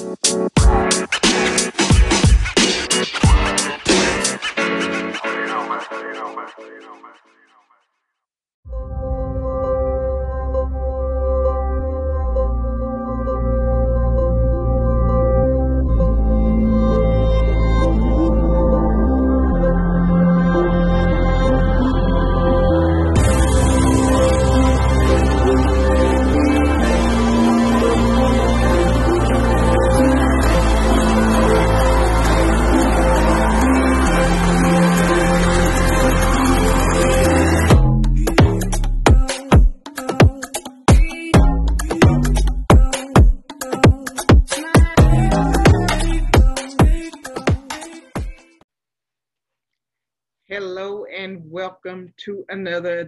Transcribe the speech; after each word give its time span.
Another 0.00 1.07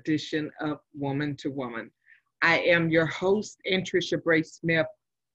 edition 0.01 0.51
of 0.61 0.79
Woman 0.95 1.37
to 1.37 1.51
Woman. 1.51 1.91
I 2.43 2.61
am 2.61 2.89
your 2.89 3.07
host, 3.07 3.59
Anntricia 3.71 4.23
Bray 4.23 4.43
Smith, 4.43 4.87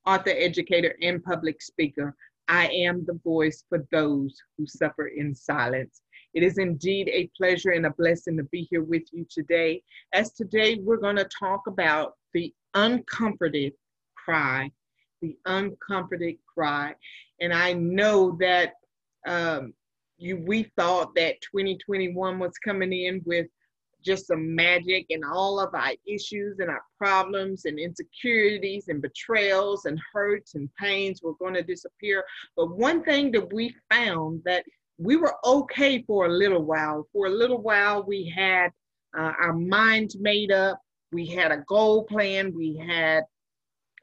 author, 0.06 0.34
educator, 0.36 0.96
and 1.02 1.24
public 1.24 1.62
speaker. 1.62 2.16
I 2.48 2.68
am 2.70 3.06
the 3.06 3.20
voice 3.24 3.64
for 3.70 3.86
those 3.92 4.36
who 4.58 4.66
suffer 4.66 5.08
in 5.08 5.36
silence. 5.36 6.02
It 6.34 6.44
is 6.44 6.58
indeed 6.58 7.08
a 7.10 7.30
pleasure 7.38 7.72
and 7.72 7.86
a 7.86 7.92
blessing 7.92 8.38
to 8.38 8.44
be 8.46 8.68
here 8.70 8.84
with 8.84 9.04
you 9.12 9.26
today. 9.30 9.82
As 10.14 10.34
today, 10.34 10.80
we're 10.82 10.98
going 10.98 11.16
to 11.16 11.30
talk 11.40 11.62
about 11.68 12.14
the 12.34 12.54
uncomforted 12.74 13.74
cry, 14.16 14.72
the 15.22 15.38
uncomforted 15.46 16.36
cry. 16.52 16.96
And 17.40 17.54
I 17.54 17.74
know 17.74 18.36
that 18.40 18.74
um, 19.28 19.74
you 20.18 20.38
we 20.46 20.72
thought 20.78 21.14
that 21.16 21.42
2021 21.42 22.40
was 22.40 22.58
coming 22.64 22.94
in 22.94 23.22
with 23.26 23.48
just 24.06 24.28
some 24.28 24.56
magic 24.56 25.08
and 25.10 25.24
all 25.26 25.60
of 25.60 25.74
our 25.74 25.94
issues 26.08 26.60
and 26.60 26.70
our 26.70 26.84
problems 26.98 27.66
and 27.66 27.80
insecurities 27.80 28.88
and 28.88 29.02
betrayals 29.02 29.86
and 29.86 30.00
hurts 30.14 30.56
and 30.56 30.70
pains 30.80 31.22
were 31.24 31.36
going 31.36 31.54
to 31.56 31.64
disappear. 31.64 32.24
But 32.56 32.78
one 32.78 33.04
thing 33.04 33.32
that 33.32 33.52
we 33.54 33.76
found 33.90 34.42
that 34.46 34.64
we 34.98 35.18
were 35.18 35.36
okay 35.44 36.04
for 36.04 36.26
a 36.26 36.32
little 36.32 36.64
while. 36.64 37.08
For 37.12 37.28
a 37.28 37.32
little 37.32 37.62
while, 37.62 38.04
we 38.04 38.32
had 38.34 38.72
uh, 39.18 39.34
our 39.40 39.54
minds 39.54 40.18
made 40.18 40.52
up. 40.52 40.80
We 41.12 41.26
had 41.26 41.52
a 41.52 41.64
goal 41.68 42.04
plan. 42.06 42.54
We 42.56 42.78
had 42.78 43.24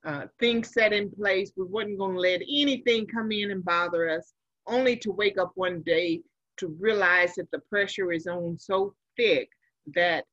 uh, 0.05 0.27
things 0.39 0.73
set 0.73 0.93
in 0.93 1.11
place. 1.11 1.53
We 1.57 1.65
wasn't 1.65 1.99
going 1.99 2.15
to 2.15 2.21
let 2.21 2.41
anything 2.43 3.07
come 3.07 3.33
in 3.33 3.51
and 3.51 3.65
bother 3.65 4.09
us 4.11 4.33
only 4.67 4.97
to 4.97 5.13
wake 5.13 5.39
up 5.39 5.53
one 5.55 5.83
day 5.83 6.21
to 6.59 6.69
realize 6.79 7.35
that 7.35 7.51
the 7.51 7.61
pressure 7.71 8.13
is 8.13 8.27
on 8.27 8.59
so 8.59 8.95
thick 9.17 9.49
that 9.95 10.25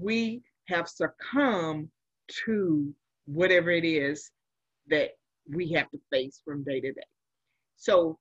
we 0.00 0.42
have 0.68 0.88
succumbed 0.88 1.88
to 2.44 2.92
whatever 3.26 3.70
it 3.70 3.84
is 3.84 4.30
that 4.88 5.10
we 5.50 5.72
have 5.72 5.90
to 5.90 5.98
face 6.10 6.40
from 6.44 6.62
day 6.62 6.80
to 6.80 6.92
day. 6.92 7.00
So 7.76 8.18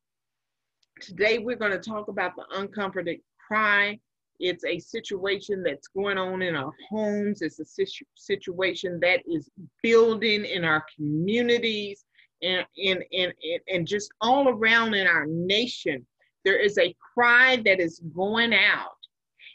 today 1.01 1.39
we're 1.39 1.57
going 1.57 1.71
to 1.71 1.79
talk 1.79 2.07
about 2.07 2.35
the 2.35 2.45
uncomforted 2.55 3.19
cry. 3.45 3.99
It's 4.39 4.65
a 4.65 4.79
situation 4.79 5.63
that's 5.63 5.87
going 5.87 6.17
on 6.17 6.41
in 6.41 6.55
our 6.55 6.71
homes. 6.89 7.41
It's 7.41 7.59
a 7.59 7.65
situ- 7.65 8.05
situation 8.15 8.99
that 9.01 9.21
is 9.25 9.49
building 9.81 10.45
in 10.45 10.63
our 10.63 10.85
communities 10.95 12.05
and, 12.41 12.65
and, 12.83 13.03
and, 13.11 13.33
and 13.67 13.87
just 13.87 14.11
all 14.21 14.49
around 14.49 14.93
in 14.93 15.07
our 15.07 15.25
nation, 15.25 16.05
there 16.45 16.59
is 16.59 16.77
a 16.77 16.95
cry 17.13 17.57
that 17.65 17.79
is 17.79 17.99
going 18.15 18.53
out. 18.53 18.96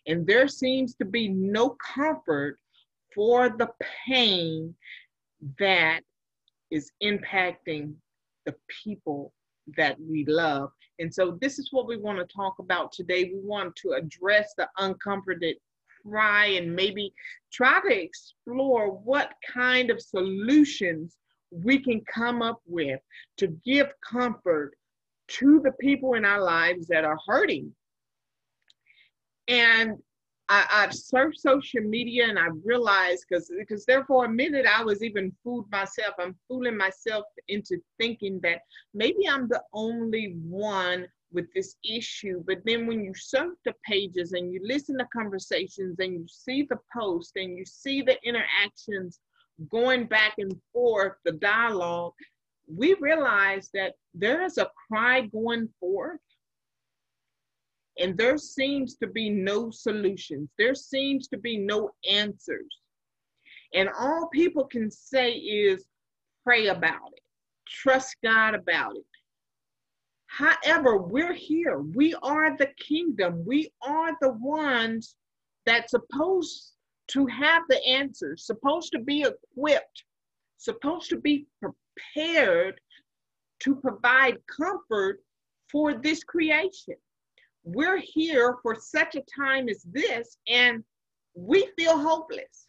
And 0.06 0.26
there 0.26 0.48
seems 0.48 0.94
to 0.96 1.04
be 1.04 1.28
no 1.28 1.76
comfort 1.94 2.58
for 3.14 3.50
the 3.50 3.70
pain 4.06 4.74
that 5.58 6.00
is 6.70 6.90
impacting 7.02 7.94
the 8.46 8.54
people 8.84 9.32
that 9.76 9.96
we 10.00 10.24
love. 10.26 10.70
And 10.98 11.12
so, 11.12 11.38
this 11.40 11.58
is 11.58 11.68
what 11.72 11.86
we 11.86 11.96
want 11.96 12.18
to 12.18 12.34
talk 12.34 12.58
about 12.58 12.92
today. 12.92 13.24
We 13.24 13.40
want 13.42 13.76
to 13.76 13.92
address 13.92 14.54
the 14.56 14.68
uncomforted 14.78 15.56
cry 16.04 16.46
and 16.46 16.74
maybe 16.74 17.12
try 17.52 17.80
to 17.80 18.02
explore 18.02 18.90
what 18.90 19.32
kind 19.52 19.90
of 19.90 20.00
solutions 20.00 21.16
we 21.50 21.78
can 21.78 22.00
come 22.12 22.42
up 22.42 22.60
with 22.66 23.00
to 23.36 23.48
give 23.64 23.88
comfort 24.08 24.72
to 25.28 25.60
the 25.60 25.72
people 25.80 26.14
in 26.14 26.24
our 26.24 26.42
lives 26.42 26.86
that 26.88 27.04
are 27.04 27.18
hurting. 27.26 27.72
And 29.52 29.98
I, 30.48 30.64
have 30.70 30.90
surfed 30.90 31.36
social 31.36 31.82
media 31.82 32.26
and 32.26 32.38
I 32.38 32.46
realized 32.64 33.26
because 33.28 33.52
because 33.58 33.84
there 33.84 34.02
for 34.06 34.24
a 34.24 34.28
minute 34.28 34.66
I 34.66 34.82
was 34.82 35.02
even 35.02 35.30
fooled 35.44 35.70
myself. 35.70 36.14
I'm 36.18 36.34
fooling 36.48 36.76
myself 36.76 37.26
into 37.48 37.76
thinking 38.00 38.40
that 38.42 38.62
maybe 38.94 39.28
I'm 39.28 39.48
the 39.48 39.62
only 39.74 40.36
one 40.42 41.06
with 41.32 41.52
this 41.54 41.76
issue. 41.84 42.42
But 42.46 42.62
then 42.64 42.86
when 42.86 43.04
you 43.04 43.12
surf 43.14 43.52
the 43.66 43.74
pages 43.86 44.32
and 44.32 44.52
you 44.52 44.60
listen 44.64 44.96
to 44.98 45.06
conversations 45.14 45.96
and 45.98 46.14
you 46.14 46.26
see 46.28 46.62
the 46.62 46.78
posts 46.96 47.32
and 47.36 47.56
you 47.56 47.66
see 47.66 48.00
the 48.00 48.16
interactions 48.24 49.20
going 49.70 50.06
back 50.06 50.34
and 50.38 50.54
forth, 50.72 51.12
the 51.26 51.32
dialogue, 51.32 52.14
we 52.74 52.94
realize 53.00 53.68
that 53.74 53.92
there 54.14 54.42
is 54.42 54.56
a 54.56 54.70
cry 54.88 55.22
going 55.26 55.68
forth 55.78 56.20
and 57.98 58.16
there 58.16 58.38
seems 58.38 58.96
to 58.96 59.06
be 59.06 59.28
no 59.28 59.70
solutions. 59.70 60.48
There 60.58 60.74
seems 60.74 61.28
to 61.28 61.38
be 61.38 61.58
no 61.58 61.90
answers. 62.10 62.78
And 63.74 63.88
all 63.98 64.28
people 64.32 64.64
can 64.64 64.90
say 64.90 65.32
is 65.32 65.84
pray 66.44 66.68
about 66.68 67.12
it, 67.14 67.22
trust 67.68 68.16
God 68.22 68.54
about 68.54 68.96
it. 68.96 69.04
However, 70.26 70.96
we're 70.96 71.34
here. 71.34 71.80
We 71.80 72.14
are 72.22 72.56
the 72.56 72.70
kingdom. 72.78 73.44
We 73.46 73.70
are 73.82 74.12
the 74.22 74.32
ones 74.32 75.14
that's 75.66 75.90
supposed 75.90 76.72
to 77.08 77.26
have 77.26 77.62
the 77.68 77.84
answers, 77.86 78.46
supposed 78.46 78.92
to 78.92 78.98
be 78.98 79.26
equipped, 79.26 80.04
supposed 80.56 81.10
to 81.10 81.18
be 81.18 81.46
prepared 81.60 82.80
to 83.60 83.74
provide 83.76 84.38
comfort 84.46 85.20
for 85.70 85.94
this 85.94 86.24
creation. 86.24 86.96
We're 87.64 87.98
here 87.98 88.56
for 88.62 88.74
such 88.74 89.14
a 89.14 89.22
time 89.36 89.68
as 89.68 89.82
this, 89.84 90.36
and 90.48 90.82
we 91.34 91.68
feel 91.78 91.98
hopeless. 91.98 92.66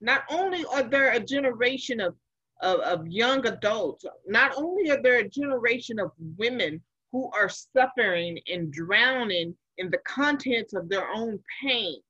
Not 0.00 0.24
only 0.30 0.64
are 0.72 0.82
there 0.82 1.12
a 1.12 1.20
generation 1.20 2.00
of, 2.00 2.14
of, 2.60 2.80
of 2.80 3.06
young 3.06 3.46
adults, 3.46 4.04
not 4.26 4.52
only 4.56 4.90
are 4.90 5.02
there 5.02 5.18
a 5.18 5.28
generation 5.28 5.98
of 5.98 6.12
women 6.36 6.82
who 7.12 7.30
are 7.32 7.48
suffering 7.48 8.38
and 8.48 8.72
drowning 8.72 9.56
in 9.78 9.90
the 9.90 9.98
contents 9.98 10.74
of 10.74 10.88
their 10.88 11.08
own 11.08 11.38
pain, 11.62 12.00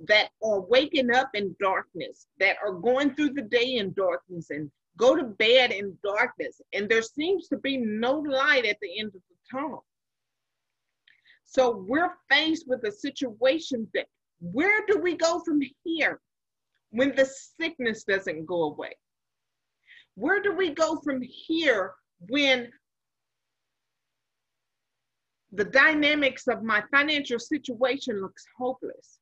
that 0.00 0.30
are 0.42 0.60
waking 0.60 1.14
up 1.14 1.30
in 1.34 1.54
darkness, 1.60 2.26
that 2.38 2.56
are 2.64 2.72
going 2.72 3.14
through 3.14 3.30
the 3.30 3.42
day 3.42 3.76
in 3.76 3.92
darkness 3.92 4.50
and 4.50 4.70
go 4.96 5.14
to 5.14 5.24
bed 5.24 5.70
in 5.70 5.96
darkness. 6.02 6.60
And 6.72 6.88
there 6.88 7.02
seems 7.02 7.48
to 7.48 7.56
be 7.56 7.76
no 7.76 8.18
light 8.18 8.64
at 8.64 8.78
the 8.80 8.98
end 8.98 9.08
of 9.08 9.22
the 9.28 9.58
tunnel. 9.58 9.84
So 11.54 11.84
we're 11.88 12.10
faced 12.30 12.66
with 12.66 12.82
a 12.84 12.90
situation 12.90 13.86
that 13.94 14.06
where 14.40 14.84
do 14.86 14.98
we 14.98 15.16
go 15.16 15.40
from 15.40 15.60
here 15.84 16.20
when 16.90 17.14
the 17.14 17.26
sickness 17.60 18.02
doesn't 18.02 18.46
go 18.46 18.64
away? 18.64 18.96
Where 20.16 20.42
do 20.42 20.54
we 20.54 20.70
go 20.70 20.96
from 20.96 21.22
here 21.22 21.92
when 22.28 22.70
the 25.52 25.64
dynamics 25.64 26.48
of 26.48 26.62
my 26.62 26.82
financial 26.90 27.38
situation 27.38 28.20
looks 28.20 28.44
hopeless? 28.58 29.20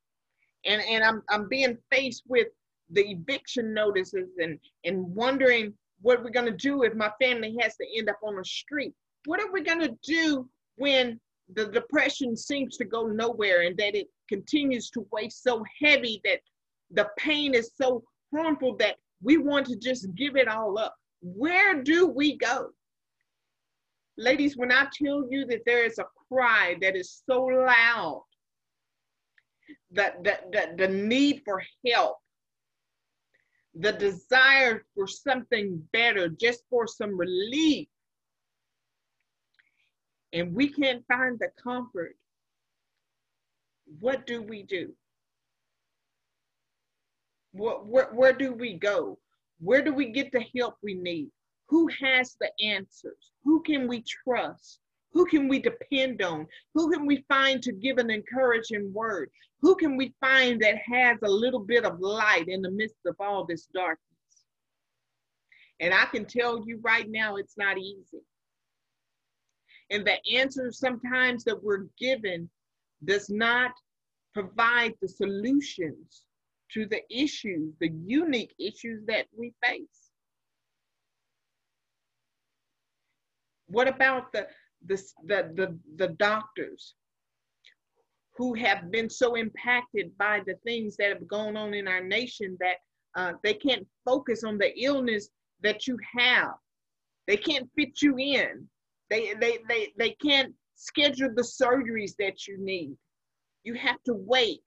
and 0.65 0.83
and 0.83 1.03
I'm 1.05 1.23
I'm 1.29 1.49
being 1.49 1.77
faced 1.91 2.25
with 2.27 2.49
the 2.91 3.11
eviction 3.11 3.73
notices 3.75 4.29
and 4.39 4.59
and 4.85 5.03
wondering 5.15 5.75
what 6.01 6.23
we're 6.23 6.31
gonna 6.31 6.57
do 6.57 6.83
if 6.83 6.95
my 6.95 7.11
family 7.21 7.57
has 7.61 7.77
to 7.77 7.87
end 7.97 8.09
up 8.09 8.19
on 8.23 8.37
the 8.37 8.45
street. 8.45 8.95
What 9.25 9.41
are 9.41 9.53
we 9.53 9.63
gonna 9.63 9.95
do 10.03 10.49
when 10.77 11.21
the 11.55 11.67
depression 11.67 12.37
seems 12.37 12.77
to 12.77 12.85
go 12.85 13.07
nowhere 13.07 13.63
and 13.63 13.77
that 13.77 13.95
it 13.95 14.09
continues 14.29 14.91
to 14.91 15.07
weigh 15.13 15.29
so 15.29 15.65
heavy 15.81 16.21
that 16.25 16.41
the 16.91 17.09
pain 17.19 17.55
is 17.55 17.73
so 17.81 18.03
harmful 18.35 18.77
that 18.77 18.97
we 19.23 19.39
want 19.39 19.67
to 19.67 19.77
just 19.77 20.07
give 20.15 20.37
it 20.37 20.49
all 20.49 20.79
up? 20.79 20.95
Where 21.21 21.83
do 21.83 22.07
we 22.07 22.37
go? 22.37 22.71
Ladies, 24.19 24.57
when 24.57 24.73
I 24.73 24.89
tell 24.93 25.27
you 25.31 25.47
that 25.47 25.63
there 25.65 25.85
is 25.85 25.99
a 25.99 26.07
cry 26.29 26.77
that 26.81 26.97
is 26.97 27.23
so 27.27 27.45
loud, 27.45 28.25
that 29.93 30.23
the, 30.25 30.39
the, 30.51 30.75
the 30.77 30.89
need 30.89 31.43
for 31.45 31.63
help, 31.87 32.17
the 33.75 33.93
desire 33.93 34.85
for 34.95 35.07
something 35.07 35.83
better, 35.93 36.29
just 36.29 36.63
for 36.69 36.87
some 36.87 37.17
relief, 37.17 37.89
and 40.33 40.55
we 40.55 40.69
can't 40.69 41.07
find 41.07 41.39
the 41.39 41.51
comfort, 41.63 42.17
what 44.01 44.27
do 44.27 44.43
we 44.43 44.63
do? 44.63 44.93
What, 47.53 47.87
where, 47.87 48.09
where 48.13 48.33
do 48.33 48.53
we 48.53 48.75
go? 48.75 49.19
Where 49.61 49.83
do 49.83 49.93
we 49.93 50.11
get 50.11 50.33
the 50.33 50.45
help 50.57 50.77
we 50.83 50.95
need? 50.95 51.31
Who 51.69 51.89
has 52.01 52.37
the 52.41 52.51
answers? 52.65 53.31
Who 53.45 53.63
can 53.63 53.87
we 53.87 54.03
trust? 54.03 54.81
Who 55.13 55.27
can 55.27 55.49
we 55.49 55.59
depend 55.59 56.23
on? 56.23 56.47
Who 56.75 56.91
can 56.91 57.07
we 57.07 57.25
find 57.29 57.63
to 57.63 57.73
give 57.73 57.99
an 57.99 58.11
encouraging 58.11 58.93
word? 58.95 59.31
Who 59.61 59.77
can 59.77 59.97
we 59.97 60.15
find 60.21 60.61
that 60.63 60.79
has 60.79 61.19
a 61.23 61.31
little 61.31 61.61
bit 61.61 61.85
of 61.85 62.01
light 62.01 62.49
in 62.49 62.63
the 62.63 62.71
midst 62.71 63.05
of 63.07 63.15
all 63.21 63.45
this 63.45 63.67
darkness? 63.75 63.99
And 65.81 65.93
I 65.93 66.07
can 66.07 66.25
tell 66.25 66.65
you 66.67 66.81
right 66.83 67.09
now, 67.09 67.37
it's 67.37 67.57
not 67.59 67.79
easy. 67.79 68.23
And 69.91 70.07
the 70.07 70.19
answer 70.37 70.71
sometimes 70.73 71.45
that 71.45 71.63
we're 71.63 71.87
given 71.99 72.49
does 73.05 73.29
not 73.29 73.73
provide 74.33 74.95
the 75.01 75.09
solutions 75.09 76.23
to 76.73 76.87
the 76.87 77.03
issues, 77.11 77.75
the 77.81 77.91
unique 78.07 78.55
issues 78.59 79.05
that 79.07 79.27
we 79.37 79.53
face. 79.63 80.11
What 83.67 83.89
about 83.89 84.33
the 84.33 84.47
the, 84.87 84.97
the, 85.27 85.53
the, 85.55 85.79
the 85.97 86.09
doctors 86.15 86.95
who 88.37 88.55
have 88.55 88.91
been 88.91 89.11
so 89.11 89.35
impacted 89.35 90.17
by 90.19 90.41
the 90.47 90.55
things 90.65 90.97
that 90.97 91.11
have 91.11 91.29
gone 91.29 91.57
on 91.57 91.75
in 91.75 91.87
our 91.87 92.03
nation 92.03 92.57
that 92.61 92.77
uh, 93.15 93.35
they 93.43 93.55
can't 93.55 93.87
focus 94.05 94.43
on 94.43 94.59
the 94.59 94.73
illness 94.83 95.29
that 95.63 95.87
you 95.87 95.99
have. 96.17 96.55
They 97.27 97.37
can't 97.37 97.69
fit 97.77 98.01
you 98.01 98.17
in. 98.19 98.67
They, 99.13 99.35
they, 99.39 99.59
they, 99.69 99.93
they 99.99 100.17
can't 100.25 100.55
schedule 100.75 101.29
the 101.37 101.43
surgeries 101.43 102.13
that 102.19 102.49
you 102.49 102.57
need. 102.59 102.97
You 103.63 103.75
have 103.75 104.03
to 104.05 104.15
wait. 104.15 104.61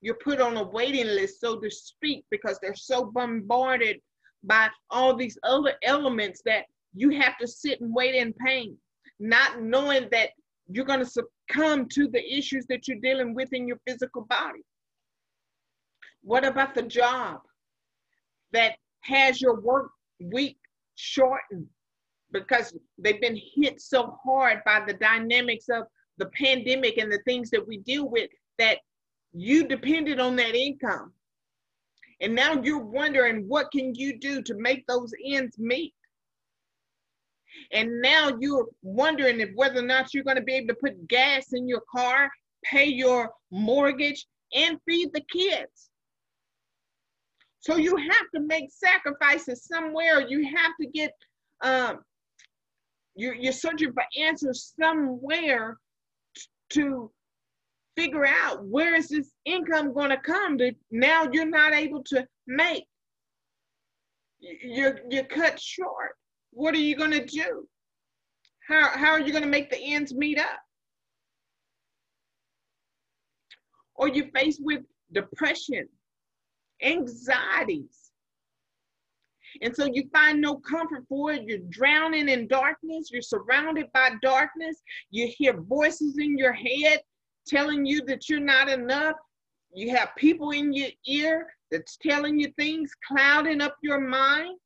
You're 0.00 0.16
put 0.16 0.40
on 0.40 0.56
a 0.56 0.64
waiting 0.64 1.06
list, 1.06 1.40
so 1.40 1.60
to 1.60 1.70
speak, 1.70 2.24
because 2.28 2.58
they're 2.60 2.74
so 2.74 3.04
bombarded 3.04 4.00
by 4.42 4.70
all 4.90 5.14
these 5.14 5.38
other 5.44 5.74
elements 5.84 6.42
that 6.44 6.64
you 6.96 7.10
have 7.10 7.38
to 7.38 7.46
sit 7.46 7.80
and 7.80 7.94
wait 7.94 8.16
in 8.16 8.32
pain 8.44 8.76
not 9.20 9.62
knowing 9.62 10.08
that 10.10 10.30
you're 10.68 10.84
going 10.84 10.98
to 10.98 11.06
succumb 11.06 11.88
to 11.90 12.08
the 12.08 12.36
issues 12.36 12.66
that 12.68 12.88
you're 12.88 12.98
dealing 13.00 13.36
with 13.36 13.52
in 13.52 13.68
your 13.68 13.78
physical 13.86 14.22
body? 14.22 14.64
What 16.22 16.44
about 16.44 16.74
the 16.74 16.82
job 16.82 17.38
that 18.52 18.72
has 19.02 19.40
your 19.40 19.60
work 19.60 19.92
week 20.20 20.58
shortened 20.96 21.68
because 22.32 22.76
they've 22.98 23.20
been 23.20 23.38
hit 23.54 23.80
so 23.80 24.18
hard 24.24 24.60
by 24.64 24.82
the 24.86 24.94
dynamics 24.94 25.66
of 25.68 25.84
the 26.18 26.26
pandemic 26.26 26.98
and 26.98 27.10
the 27.10 27.20
things 27.26 27.50
that 27.50 27.66
we 27.66 27.78
deal 27.78 28.08
with 28.08 28.30
that 28.58 28.78
you 29.32 29.66
depended 29.66 30.20
on 30.20 30.36
that 30.36 30.54
income. 30.54 31.12
And 32.20 32.34
now 32.34 32.60
you're 32.62 32.78
wondering 32.78 33.44
what 33.48 33.72
can 33.72 33.94
you 33.94 34.18
do 34.18 34.42
to 34.42 34.54
make 34.54 34.86
those 34.86 35.12
ends 35.24 35.58
meet? 35.58 35.94
And 37.72 38.00
now 38.00 38.36
you're 38.40 38.68
wondering 38.82 39.40
if 39.40 39.50
whether 39.54 39.80
or 39.80 39.86
not 39.86 40.14
you're 40.14 40.24
going 40.24 40.36
to 40.36 40.42
be 40.42 40.54
able 40.54 40.68
to 40.68 40.80
put 40.80 41.08
gas 41.08 41.52
in 41.52 41.68
your 41.68 41.82
car, 41.90 42.30
pay 42.64 42.86
your 42.86 43.30
mortgage, 43.50 44.26
and 44.54 44.78
feed 44.86 45.12
the 45.12 45.22
kids. 45.32 45.90
So 47.60 47.76
you 47.76 47.96
have 47.96 48.30
to 48.34 48.40
make 48.40 48.70
sacrifices 48.70 49.64
somewhere. 49.64 50.26
You 50.26 50.44
have 50.46 50.72
to 50.80 50.86
get, 50.88 51.12
um, 51.62 52.00
you're, 53.14 53.34
you're 53.34 53.52
searching 53.52 53.92
for 53.92 54.04
answers 54.18 54.72
somewhere 54.80 55.78
to 56.70 57.10
figure 57.96 58.26
out 58.26 58.64
where 58.64 58.94
is 58.94 59.08
this 59.08 59.30
income 59.44 59.92
going 59.92 60.10
to 60.10 60.16
come 60.16 60.56
that 60.56 60.74
now 60.90 61.28
you're 61.30 61.44
not 61.44 61.74
able 61.74 62.02
to 62.04 62.26
make. 62.46 62.84
You're, 64.40 65.00
you're 65.10 65.24
cut 65.24 65.60
short 65.60 66.16
what 66.52 66.74
are 66.74 66.78
you 66.78 66.94
going 66.94 67.10
to 67.10 67.24
do? 67.24 67.66
How, 68.68 68.90
how 68.96 69.10
are 69.10 69.20
you 69.20 69.32
going 69.32 69.42
to 69.42 69.50
make 69.50 69.70
the 69.70 69.80
ends 69.80 70.14
meet 70.14 70.38
up? 70.38 70.60
Or 73.94 74.08
you're 74.08 74.30
faced 74.34 74.60
with 74.62 74.82
depression, 75.12 75.88
anxieties. 76.82 78.01
And 79.60 79.74
so 79.74 79.86
you 79.92 80.08
find 80.12 80.40
no 80.40 80.56
comfort 80.56 81.04
for 81.08 81.32
it. 81.32 81.42
You're 81.44 81.58
drowning 81.68 82.28
in 82.28 82.48
darkness. 82.48 83.10
You're 83.12 83.22
surrounded 83.22 83.86
by 83.92 84.12
darkness. 84.22 84.82
You 85.10 85.30
hear 85.36 85.60
voices 85.60 86.16
in 86.18 86.38
your 86.38 86.52
head 86.52 87.00
telling 87.46 87.84
you 87.84 88.02
that 88.06 88.28
you're 88.28 88.40
not 88.40 88.68
enough. 88.68 89.16
You 89.74 89.94
have 89.96 90.16
people 90.16 90.50
in 90.50 90.72
your 90.72 90.90
ear 91.06 91.46
that's 91.70 91.96
telling 91.96 92.38
you 92.38 92.52
things, 92.58 92.92
clouding 93.08 93.60
up 93.60 93.76
your 93.82 94.00
mind 94.00 94.58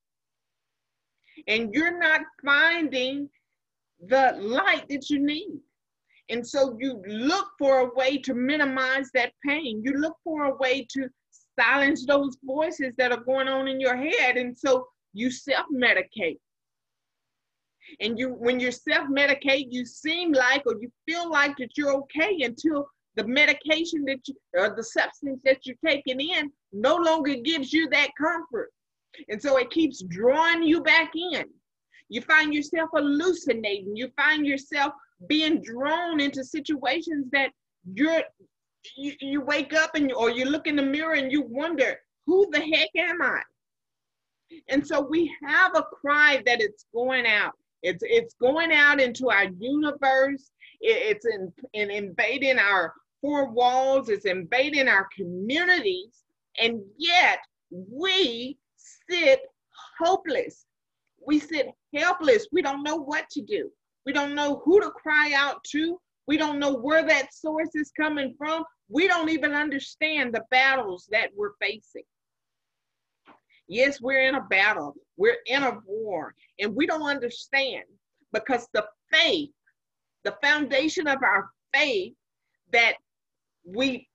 and 1.48 1.72
you're 1.72 1.98
not 1.98 2.22
finding 2.44 3.28
the 4.08 4.36
light 4.40 4.84
that 4.88 5.10
you 5.10 5.18
need. 5.18 5.58
And 6.28 6.46
so 6.46 6.76
you 6.80 7.02
look 7.06 7.46
for 7.58 7.80
a 7.80 7.94
way 7.94 8.18
to 8.18 8.34
minimize 8.34 9.10
that 9.14 9.32
pain. 9.46 9.82
You 9.84 9.92
look 9.92 10.16
for 10.24 10.44
a 10.44 10.56
way 10.56 10.86
to 10.90 11.08
silence 11.58 12.04
those 12.06 12.36
voices 12.44 12.92
that 12.98 13.12
are 13.12 13.24
going 13.24 13.48
on 13.48 13.68
in 13.68 13.80
your 13.80 13.96
head. 13.96 14.36
And 14.36 14.56
so 14.56 14.86
you 15.12 15.30
self-medicate. 15.30 16.38
And 18.00 18.18
you 18.18 18.30
when 18.30 18.58
you 18.58 18.72
self-medicate, 18.72 19.66
you 19.70 19.84
seem 19.86 20.32
like 20.32 20.62
or 20.66 20.74
you 20.80 20.90
feel 21.06 21.30
like 21.30 21.56
that 21.58 21.76
you're 21.76 21.94
okay 21.94 22.42
until 22.42 22.88
the 23.14 23.26
medication 23.26 24.04
that 24.06 24.18
you 24.26 24.34
or 24.54 24.74
the 24.76 24.82
substance 24.82 25.40
that 25.44 25.64
you're 25.64 25.76
taking 25.84 26.20
in 26.20 26.50
no 26.72 26.96
longer 26.96 27.34
gives 27.36 27.72
you 27.72 27.88
that 27.90 28.10
comfort. 28.18 28.70
And 29.28 29.40
so 29.40 29.56
it 29.56 29.70
keeps 29.70 30.02
drawing 30.02 30.62
you 30.62 30.82
back 30.82 31.12
in. 31.14 31.44
You 32.08 32.20
find 32.20 32.52
yourself 32.52 32.90
hallucinating. 32.92 33.96
You 33.96 34.10
find 34.16 34.46
yourself 34.46 34.92
being 35.28 35.62
drawn 35.62 36.20
into 36.20 36.44
situations 36.44 37.26
that 37.32 37.50
you're 37.94 38.22
you, 38.96 39.14
you 39.20 39.40
wake 39.40 39.72
up 39.74 39.94
and 39.94 40.12
or 40.12 40.30
you 40.30 40.44
look 40.44 40.66
in 40.66 40.76
the 40.76 40.82
mirror 40.82 41.14
and 41.14 41.32
you 41.32 41.42
wonder, 41.42 41.98
who 42.26 42.48
the 42.50 42.60
heck 42.60 42.90
am 42.96 43.22
I? 43.22 43.40
And 44.68 44.86
so 44.86 45.00
we 45.00 45.32
have 45.44 45.72
a 45.74 45.82
cry 45.82 46.42
that 46.46 46.60
it's 46.60 46.86
going 46.94 47.26
out. 47.26 47.52
It's 47.82 48.02
it's 48.06 48.34
going 48.40 48.72
out 48.72 49.00
into 49.00 49.30
our 49.30 49.46
universe. 49.58 50.50
It, 50.80 51.16
it's 51.16 51.26
in, 51.26 51.52
in 51.72 51.90
invading 51.90 52.58
our 52.58 52.92
four 53.20 53.50
walls. 53.50 54.08
It's 54.08 54.24
invading 54.24 54.88
our 54.88 55.08
communities. 55.16 56.22
And 56.60 56.80
yet 56.96 57.38
we 57.70 58.56
sit 59.08 59.40
hopeless. 59.98 60.66
We 61.26 61.38
sit 61.38 61.68
helpless. 61.94 62.46
We 62.52 62.62
don't 62.62 62.82
know 62.82 62.96
what 62.96 63.28
to 63.30 63.42
do. 63.42 63.70
We 64.04 64.12
don't 64.12 64.34
know 64.34 64.62
who 64.64 64.80
to 64.80 64.90
cry 64.90 65.32
out 65.34 65.62
to. 65.72 66.00
We 66.28 66.36
don't 66.36 66.58
know 66.58 66.74
where 66.74 67.04
that 67.06 67.34
source 67.34 67.74
is 67.74 67.90
coming 67.98 68.34
from. 68.38 68.64
We 68.88 69.08
don't 69.08 69.30
even 69.30 69.52
understand 69.52 70.34
the 70.34 70.44
battles 70.50 71.08
that 71.10 71.30
we're 71.36 71.54
facing. 71.60 72.04
Yes, 73.68 74.00
we're 74.00 74.28
in 74.28 74.36
a 74.36 74.42
battle, 74.42 74.94
we're 75.16 75.38
in 75.46 75.64
a 75.64 75.80
war, 75.86 76.34
and 76.60 76.74
we 76.74 76.86
don't 76.86 77.02
understand 77.02 77.84
because 78.32 78.68
the 78.72 78.86
faith, 79.12 79.50
the 80.22 80.36
foundation 80.42 81.08
of 81.08 81.18
our 81.22 81.50
faith 81.74 82.12
that 82.72 82.94
we 83.64 84.08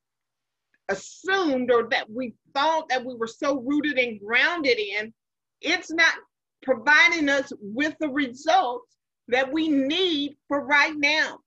assumed 0.90 1.72
or 1.72 1.88
that 1.90 2.10
we 2.10 2.34
thought 2.54 2.88
that 2.90 3.04
we 3.04 3.16
were 3.16 3.28
so 3.28 3.60
rooted 3.60 3.98
and 3.98 4.20
grounded 4.20 4.78
in, 4.78 5.13
it's 5.62 5.92
not 5.92 6.13
providing 6.62 7.28
us 7.30 7.51
with 7.62 7.96
the 8.00 8.10
results 8.10 8.98
that 9.28 9.51
we 9.51 9.68
need 9.68 10.36
for 10.48 10.66
right 10.66 10.96
now. 10.96 11.40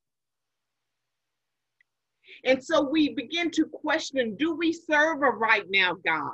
And 2.45 2.63
so 2.63 2.83
we 2.83 3.15
begin 3.15 3.51
to 3.53 3.65
question 3.67 4.37
do 4.37 4.55
we 4.55 4.73
serve 4.73 5.23
a 5.23 5.31
right 5.31 5.65
now 5.71 5.97
God? 6.05 6.33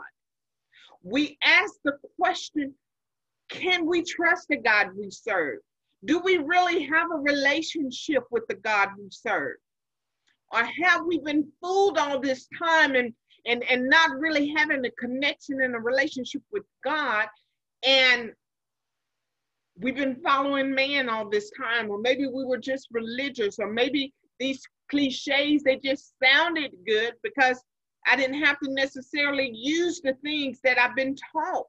We 1.02 1.38
ask 1.42 1.74
the 1.84 1.98
question 2.18 2.74
can 3.50 3.84
we 3.86 4.02
trust 4.02 4.48
the 4.48 4.56
God 4.56 4.90
we 4.96 5.10
serve? 5.10 5.58
Do 6.04 6.20
we 6.20 6.38
really 6.38 6.84
have 6.84 7.10
a 7.10 7.16
relationship 7.16 8.22
with 8.30 8.46
the 8.48 8.54
God 8.54 8.90
we 8.96 9.08
serve? 9.10 9.56
Or 10.52 10.64
have 10.64 11.04
we 11.04 11.18
been 11.18 11.50
fooled 11.60 11.98
all 11.98 12.20
this 12.20 12.48
time 12.58 12.94
and, 12.94 13.12
and, 13.46 13.62
and 13.64 13.88
not 13.88 14.18
really 14.18 14.52
having 14.56 14.84
a 14.84 14.90
connection 14.92 15.62
and 15.62 15.74
a 15.74 15.80
relationship 15.80 16.42
with 16.52 16.62
God? 16.84 17.26
And 17.84 18.32
we've 19.78 19.96
been 19.96 20.20
following 20.22 20.74
man 20.74 21.08
all 21.08 21.28
this 21.28 21.50
time, 21.50 21.90
or 21.90 21.98
maybe 21.98 22.26
we 22.26 22.44
were 22.44 22.58
just 22.58 22.88
religious, 22.92 23.58
or 23.58 23.70
maybe 23.70 24.12
these 24.38 24.62
cliches 24.90 25.62
they 25.62 25.76
just 25.76 26.14
sounded 26.22 26.72
good 26.86 27.14
because 27.22 27.62
I 28.06 28.16
didn't 28.16 28.42
have 28.42 28.58
to 28.60 28.70
necessarily 28.72 29.50
use 29.54 30.00
the 30.02 30.14
things 30.22 30.60
that 30.64 30.78
I've 30.78 30.96
been 30.96 31.16
taught. 31.32 31.66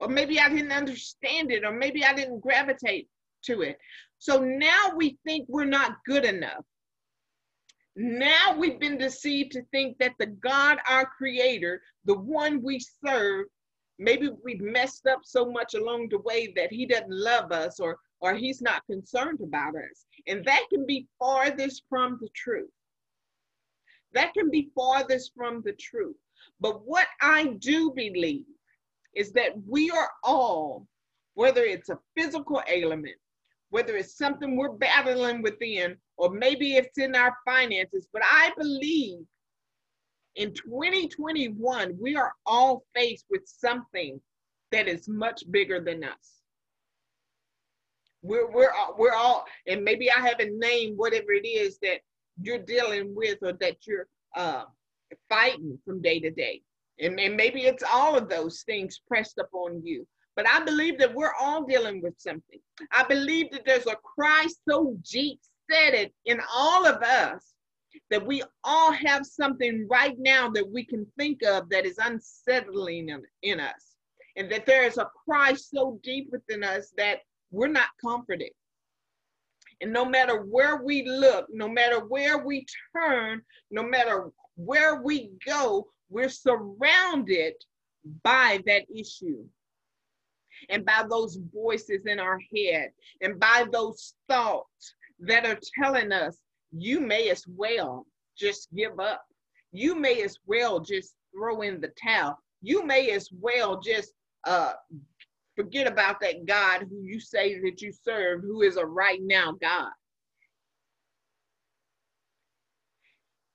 Or 0.00 0.08
maybe 0.08 0.38
I 0.38 0.48
didn't 0.48 0.72
understand 0.72 1.50
it, 1.50 1.64
or 1.64 1.72
maybe 1.72 2.04
I 2.04 2.12
didn't 2.12 2.40
gravitate 2.40 3.08
to 3.44 3.62
it. 3.62 3.78
So 4.18 4.40
now 4.40 4.92
we 4.94 5.18
think 5.24 5.46
we're 5.48 5.64
not 5.64 5.96
good 6.04 6.24
enough. 6.24 6.64
Now 7.96 8.54
we've 8.58 8.78
been 8.78 8.98
deceived 8.98 9.52
to 9.52 9.62
think 9.72 9.96
that 9.98 10.12
the 10.18 10.26
God, 10.26 10.78
our 10.88 11.06
creator, 11.06 11.80
the 12.04 12.18
one 12.18 12.62
we 12.62 12.78
serve, 12.78 13.46
maybe 13.98 14.28
we've 14.44 14.60
messed 14.60 15.06
up 15.06 15.20
so 15.24 15.50
much 15.50 15.72
along 15.74 16.08
the 16.10 16.18
way 16.18 16.52
that 16.56 16.70
he 16.70 16.84
doesn't 16.84 17.10
love 17.10 17.52
us 17.52 17.80
or 17.80 17.98
or 18.20 18.34
he's 18.34 18.62
not 18.62 18.86
concerned 18.86 19.40
about 19.42 19.74
us. 19.74 20.06
And 20.26 20.44
that 20.44 20.64
can 20.72 20.86
be 20.86 21.06
farthest 21.18 21.82
from 21.88 22.18
the 22.20 22.28
truth. 22.34 22.70
That 24.12 24.32
can 24.34 24.50
be 24.50 24.70
farthest 24.74 25.32
from 25.36 25.62
the 25.62 25.72
truth. 25.72 26.16
But 26.60 26.86
what 26.86 27.06
I 27.20 27.56
do 27.58 27.92
believe 27.94 28.46
is 29.14 29.32
that 29.32 29.52
we 29.66 29.90
are 29.90 30.10
all, 30.22 30.86
whether 31.34 31.62
it's 31.62 31.88
a 31.88 31.98
physical 32.16 32.62
ailment, 32.68 33.16
whether 33.70 33.96
it's 33.96 34.16
something 34.16 34.56
we're 34.56 34.70
battling 34.70 35.42
within, 35.42 35.96
or 36.16 36.30
maybe 36.30 36.76
it's 36.76 36.98
in 36.98 37.14
our 37.14 37.36
finances, 37.44 38.08
but 38.12 38.22
I 38.24 38.52
believe 38.56 39.18
in 40.36 40.52
2021, 40.52 41.96
we 41.98 42.16
are 42.16 42.32
all 42.44 42.84
faced 42.94 43.24
with 43.30 43.42
something 43.46 44.20
that 44.70 44.86
is 44.86 45.08
much 45.08 45.42
bigger 45.50 45.80
than 45.80 46.04
us. 46.04 46.42
We're, 48.26 48.50
we're, 48.50 48.70
we're 48.98 49.14
all, 49.14 49.44
and 49.66 49.84
maybe 49.84 50.10
I 50.10 50.20
haven't 50.20 50.58
named 50.58 50.96
whatever 50.96 51.32
it 51.32 51.46
is 51.46 51.78
that 51.82 52.00
you're 52.40 52.58
dealing 52.58 53.14
with 53.14 53.38
or 53.42 53.52
that 53.54 53.86
you're 53.86 54.08
uh, 54.36 54.64
fighting 55.28 55.78
from 55.84 56.02
day 56.02 56.20
to 56.20 56.30
day. 56.30 56.62
And, 56.98 57.18
and 57.20 57.36
maybe 57.36 57.62
it's 57.62 57.84
all 57.90 58.16
of 58.16 58.28
those 58.28 58.62
things 58.62 59.00
pressed 59.06 59.38
upon 59.38 59.82
you. 59.84 60.06
But 60.34 60.48
I 60.48 60.62
believe 60.64 60.98
that 60.98 61.14
we're 61.14 61.32
all 61.40 61.64
dealing 61.64 62.02
with 62.02 62.14
something. 62.18 62.60
I 62.92 63.04
believe 63.04 63.50
that 63.52 63.64
there's 63.64 63.86
a 63.86 63.96
cry 63.96 64.46
so 64.68 64.96
deep 65.10 65.40
seated 65.70 66.12
in 66.26 66.40
all 66.54 66.86
of 66.86 67.02
us 67.02 67.54
that 68.10 68.24
we 68.24 68.42
all 68.62 68.92
have 68.92 69.24
something 69.24 69.86
right 69.90 70.16
now 70.18 70.50
that 70.50 70.70
we 70.70 70.84
can 70.84 71.06
think 71.18 71.42
of 71.42 71.68
that 71.70 71.86
is 71.86 71.98
unsettling 71.98 73.08
in, 73.08 73.22
in 73.42 73.60
us. 73.60 73.96
And 74.36 74.50
that 74.52 74.66
there 74.66 74.84
is 74.84 74.98
a 74.98 75.08
cry 75.24 75.54
so 75.54 75.98
deep 76.02 76.28
within 76.30 76.62
us 76.62 76.92
that 76.98 77.20
we're 77.50 77.68
not 77.68 77.88
comforted. 78.00 78.50
And 79.80 79.92
no 79.92 80.04
matter 80.04 80.42
where 80.42 80.82
we 80.82 81.06
look, 81.06 81.46
no 81.50 81.68
matter 81.68 82.00
where 82.06 82.38
we 82.38 82.64
turn, 82.94 83.42
no 83.70 83.82
matter 83.82 84.30
where 84.56 85.02
we 85.02 85.30
go, 85.44 85.88
we're 86.08 86.30
surrounded 86.30 87.54
by 88.22 88.60
that 88.66 88.84
issue 88.94 89.44
and 90.70 90.84
by 90.84 91.04
those 91.08 91.38
voices 91.52 92.06
in 92.06 92.18
our 92.18 92.38
head 92.54 92.90
and 93.20 93.38
by 93.38 93.66
those 93.70 94.14
thoughts 94.28 94.94
that 95.20 95.44
are 95.44 95.58
telling 95.78 96.12
us 96.12 96.38
you 96.72 97.00
may 97.00 97.28
as 97.30 97.44
well 97.46 98.06
just 98.36 98.68
give 98.74 98.98
up. 99.00 99.24
You 99.72 99.94
may 99.94 100.22
as 100.22 100.38
well 100.46 100.80
just 100.80 101.14
throw 101.34 101.62
in 101.62 101.80
the 101.80 101.92
towel. 102.02 102.38
You 102.62 102.84
may 102.84 103.10
as 103.10 103.28
well 103.32 103.80
just 103.80 104.12
uh, 104.44 104.72
forget 105.56 105.86
about 105.86 106.20
that 106.20 106.46
God 106.46 106.86
who 106.88 107.02
you 107.02 107.18
say 107.18 107.58
that 107.60 107.80
you 107.82 107.92
serve, 107.92 108.42
who 108.42 108.62
is 108.62 108.76
a 108.76 108.86
right 108.86 109.20
now 109.22 109.52
God. 109.60 109.90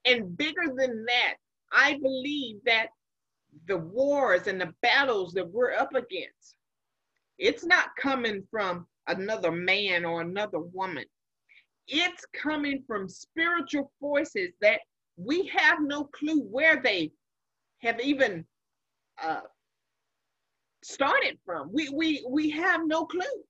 And 0.06 0.36
bigger 0.36 0.74
than 0.76 1.06
that, 1.06 1.36
I 1.72 2.00
believe 2.02 2.58
that 2.66 2.88
the 3.68 3.78
wars 3.78 4.48
and 4.48 4.60
the 4.60 4.74
battles 4.82 5.34
that 5.34 5.50
we're 5.50 5.74
up 5.74 5.94
against, 5.94 6.56
it's 7.38 7.64
not 7.64 7.96
coming 8.00 8.44
from 8.50 8.88
another 9.08 9.52
man 9.52 10.06
or 10.06 10.22
another 10.22 10.60
woman. 10.60 11.06
It's 11.88 12.26
coming 12.34 12.84
from 12.88 13.10
spiritual 13.10 13.92
forces 14.00 14.54
that 14.62 14.82
we 15.18 15.48
have 15.48 15.80
no 15.82 16.06
clue 16.06 16.42
where 16.42 16.82
they 16.82 17.12
have 17.80 18.00
even 18.00 18.46
uh, 19.22 19.42
started 20.84 21.38
from. 21.46 21.70
We 21.72 21.90
we 21.90 22.26
we 22.30 22.50
have 22.52 22.82
no 22.86 23.06
clue. 23.06 23.44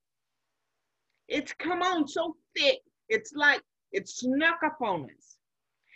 It's 1.27 1.53
come 1.53 1.81
on 1.81 2.07
so 2.07 2.35
thick. 2.57 2.79
It's 3.09 3.33
like 3.33 3.61
it 3.91 4.07
snuck 4.07 4.59
up 4.65 4.77
on 4.81 5.05
us. 5.05 5.38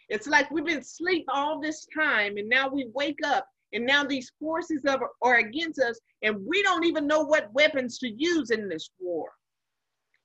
It's 0.09 0.27
like 0.27 0.49
we've 0.51 0.65
been 0.65 0.79
asleep 0.79 1.25
all 1.29 1.59
this 1.59 1.87
time, 1.95 2.37
and 2.37 2.47
now 2.47 2.69
we 2.69 2.87
wake 2.93 3.19
up, 3.25 3.47
and 3.73 3.85
now 3.85 4.03
these 4.03 4.31
forces 4.39 4.83
of, 4.85 5.01
are 5.21 5.37
against 5.37 5.79
us, 5.79 5.99
and 6.21 6.37
we 6.45 6.61
don't 6.61 6.85
even 6.85 7.07
know 7.07 7.21
what 7.23 7.53
weapons 7.53 7.97
to 7.99 8.09
use 8.09 8.51
in 8.51 8.69
this 8.69 8.89
war. 8.99 9.29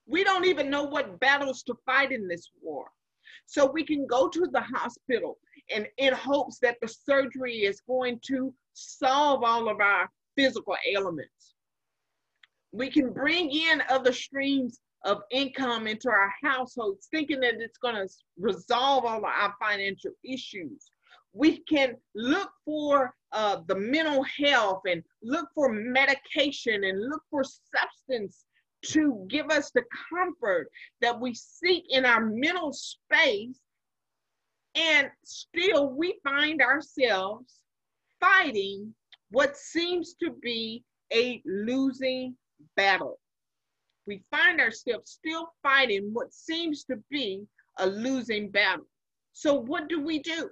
We 0.06 0.22
don't 0.24 0.44
even 0.44 0.68
know 0.70 0.84
what 0.84 1.18
battles 1.20 1.62
to 1.64 1.74
fight 1.86 2.12
in 2.12 2.28
this 2.28 2.50
war. 2.60 2.86
So 3.46 3.70
we 3.70 3.84
can 3.84 4.06
go 4.06 4.28
to 4.28 4.48
the 4.52 4.60
hospital 4.60 5.38
and 5.74 5.86
in 5.98 6.12
hopes 6.12 6.58
that 6.58 6.76
the 6.80 6.88
surgery 6.88 7.64
is 7.64 7.80
going 7.80 8.20
to 8.26 8.52
solve 8.74 9.42
all 9.44 9.68
of 9.68 9.80
our 9.80 10.08
physical 10.36 10.76
ailments. 10.92 11.54
We 12.72 12.90
can 12.90 13.12
bring 13.12 13.50
in 13.50 13.82
other 13.88 14.12
streams 14.12 14.80
of 15.04 15.22
income 15.30 15.86
into 15.86 16.08
our 16.08 16.32
households, 16.42 17.08
thinking 17.10 17.40
that 17.40 17.54
it's 17.60 17.78
going 17.78 17.94
to 17.94 18.08
resolve 18.38 19.04
all 19.04 19.18
of 19.18 19.24
our 19.24 19.54
financial 19.60 20.12
issues. 20.24 20.90
We 21.32 21.58
can 21.60 21.96
look 22.14 22.50
for 22.64 23.14
uh, 23.32 23.58
the 23.66 23.76
mental 23.76 24.24
health 24.24 24.82
and 24.86 25.02
look 25.22 25.48
for 25.54 25.72
medication 25.72 26.84
and 26.84 27.08
look 27.08 27.22
for 27.30 27.44
substance 27.44 28.44
to 28.82 29.26
give 29.28 29.50
us 29.50 29.70
the 29.70 29.84
comfort 30.08 30.70
that 31.00 31.18
we 31.18 31.34
seek 31.34 31.84
in 31.90 32.04
our 32.04 32.20
mental 32.20 32.72
space. 32.72 33.60
And 34.74 35.10
still, 35.24 35.90
we 35.90 36.18
find 36.24 36.62
ourselves 36.62 37.56
fighting 38.20 38.94
what 39.30 39.56
seems 39.56 40.14
to 40.22 40.32
be 40.42 40.84
a 41.12 41.42
losing 41.44 42.36
battle. 42.76 43.18
We 44.06 44.22
find 44.30 44.60
ourselves 44.60 45.12
still 45.12 45.52
fighting 45.62 46.10
what 46.12 46.32
seems 46.32 46.84
to 46.84 46.96
be 47.10 47.46
a 47.78 47.86
losing 47.86 48.50
battle. 48.50 48.86
So, 49.32 49.54
what 49.54 49.88
do 49.88 50.00
we 50.00 50.20
do? 50.20 50.50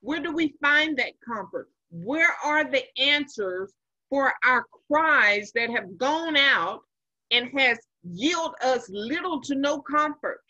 Where 0.00 0.20
do 0.20 0.32
we 0.32 0.54
find 0.60 0.96
that 0.98 1.12
comfort? 1.24 1.68
Where 1.90 2.34
are 2.44 2.64
the 2.64 2.84
answers 2.98 3.72
for 4.08 4.32
our 4.44 4.64
cries 4.90 5.52
that 5.54 5.70
have 5.70 5.96
gone 5.98 6.36
out 6.36 6.80
and 7.30 7.50
has 7.58 7.78
yielded 8.02 8.62
us 8.62 8.88
little 8.90 9.40
to 9.42 9.54
no 9.54 9.80
comfort? 9.80 10.40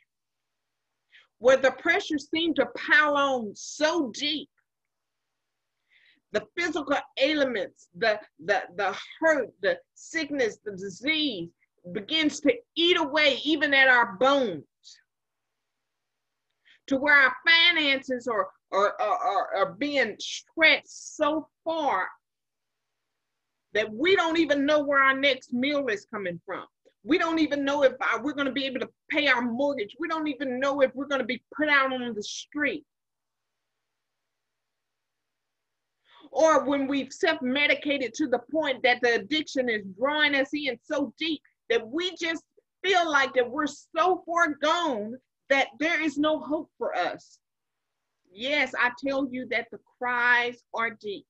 Where 1.39 1.57
the 1.57 1.73
pressure 1.73 2.19
seemed 2.19 2.57
to 2.57 2.67
pile 2.77 3.17
on 3.17 3.53
so 3.55 4.11
deep 4.13 4.49
the 6.33 6.47
physical 6.57 6.97
ailments, 7.19 7.89
the, 7.97 8.21
the, 8.45 8.63
the 8.77 8.97
hurt, 9.21 9.51
the 9.63 9.79
sickness, 9.95 10.59
the 10.65 10.73
disease 10.73 11.49
begins 11.93 12.41
to 12.41 12.53
eat 12.77 12.99
away 12.99 13.41
even 13.45 13.75
at 13.75 13.89
our 13.89 14.17
bones. 14.17 14.65
To 16.89 16.97
where 16.97 17.15
our 17.15 17.35
finances 17.47 18.27
are, 18.27 18.49
are, 18.73 19.01
are, 19.01 19.57
are 19.57 19.73
being 19.79 20.17
stretched 20.19 20.89
so 20.89 21.49
far 21.65 22.09
that 23.73 23.93
we 23.93 24.17
don't 24.17 24.39
even 24.39 24.67
know 24.67 24.83
where 24.83 25.01
our 25.01 25.17
next 25.17 25.53
meal 25.53 25.87
is 25.87 26.07
coming 26.13 26.41
from. 26.45 26.65
We 27.05 27.17
don't 27.17 27.39
even 27.39 27.65
know 27.65 27.85
if 27.85 27.93
uh, 28.01 28.19
we're 28.21 28.35
going 28.35 28.47
to 28.47 28.53
be 28.53 28.67
able 28.67 28.81
to 28.81 28.89
pay 29.11 29.29
our 29.29 29.43
mortgage. 29.43 29.97
We 29.99 30.09
don't 30.09 30.27
even 30.27 30.61
know 30.61 30.83
if 30.83 30.95
we're 30.95 31.07
going 31.07 31.21
to 31.21 31.27
be 31.27 31.43
put 31.57 31.69
out 31.69 31.93
on 31.93 32.15
the 32.15 32.23
street. 32.23 32.85
Or 36.31 36.65
when 36.65 36.87
we've 36.87 37.13
self-medicated 37.13 38.15
to 38.15 38.29
the 38.29 38.41
point 38.51 38.83
that 38.83 39.01
the 39.03 39.15
addiction 39.15 39.69
is 39.69 39.83
drawing 39.99 40.35
us 40.35 40.51
in 40.53 40.79
so 40.83 41.13
deep 41.19 41.41
that 41.69 41.87
we 41.87 42.15
just 42.17 42.45
feel 42.83 43.11
like 43.11 43.35
that 43.35 43.51
we're 43.51 43.67
so 43.67 44.23
far 44.27 44.55
gone 44.63 45.15
that 45.49 45.69
there 45.79 46.01
is 46.01 46.17
no 46.17 46.39
hope 46.39 46.71
for 46.79 46.97
us. 46.97 47.39
Yes, 48.33 48.73
I 48.79 48.93
tell 49.05 49.27
you 49.31 49.47
that 49.51 49.67
the 49.73 49.81
cries 49.99 50.63
are 50.73 50.91
deep. 50.91 51.27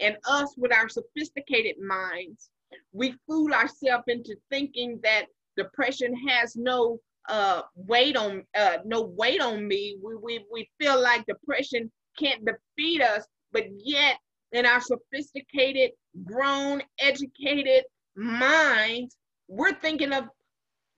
And 0.00 0.16
us 0.28 0.54
with 0.56 0.72
our 0.72 0.88
sophisticated 0.88 1.76
minds, 1.80 2.50
we 2.92 3.14
fool 3.26 3.52
ourselves 3.52 4.04
into 4.08 4.34
thinking 4.50 4.98
that 5.04 5.26
depression 5.56 6.14
has 6.28 6.56
no 6.56 6.98
uh, 7.28 7.62
weight 7.76 8.16
on 8.16 8.42
uh, 8.58 8.78
no 8.84 9.02
weight 9.02 9.40
on 9.40 9.66
me. 9.66 9.96
We, 10.02 10.16
we, 10.16 10.44
we 10.52 10.68
feel 10.80 11.00
like 11.00 11.24
depression 11.26 11.90
can't 12.18 12.44
defeat 12.44 13.00
us 13.00 13.24
but 13.54 13.64
yet 13.78 14.18
in 14.52 14.66
our 14.66 14.80
sophisticated, 14.80 15.92
grown, 16.24 16.82
educated 16.98 17.84
minds, 18.16 19.16
we're 19.48 19.72
thinking 19.72 20.12
of 20.12 20.24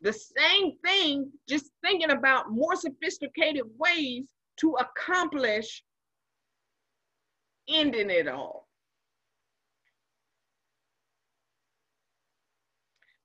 the 0.01 0.13
same 0.13 0.73
thing, 0.85 1.31
just 1.49 1.71
thinking 1.85 2.11
about 2.11 2.51
more 2.51 2.75
sophisticated 2.75 3.65
ways 3.79 4.25
to 4.59 4.77
accomplish 4.81 5.85
ending 7.69 8.11
it 8.11 8.27
all. 8.27 8.67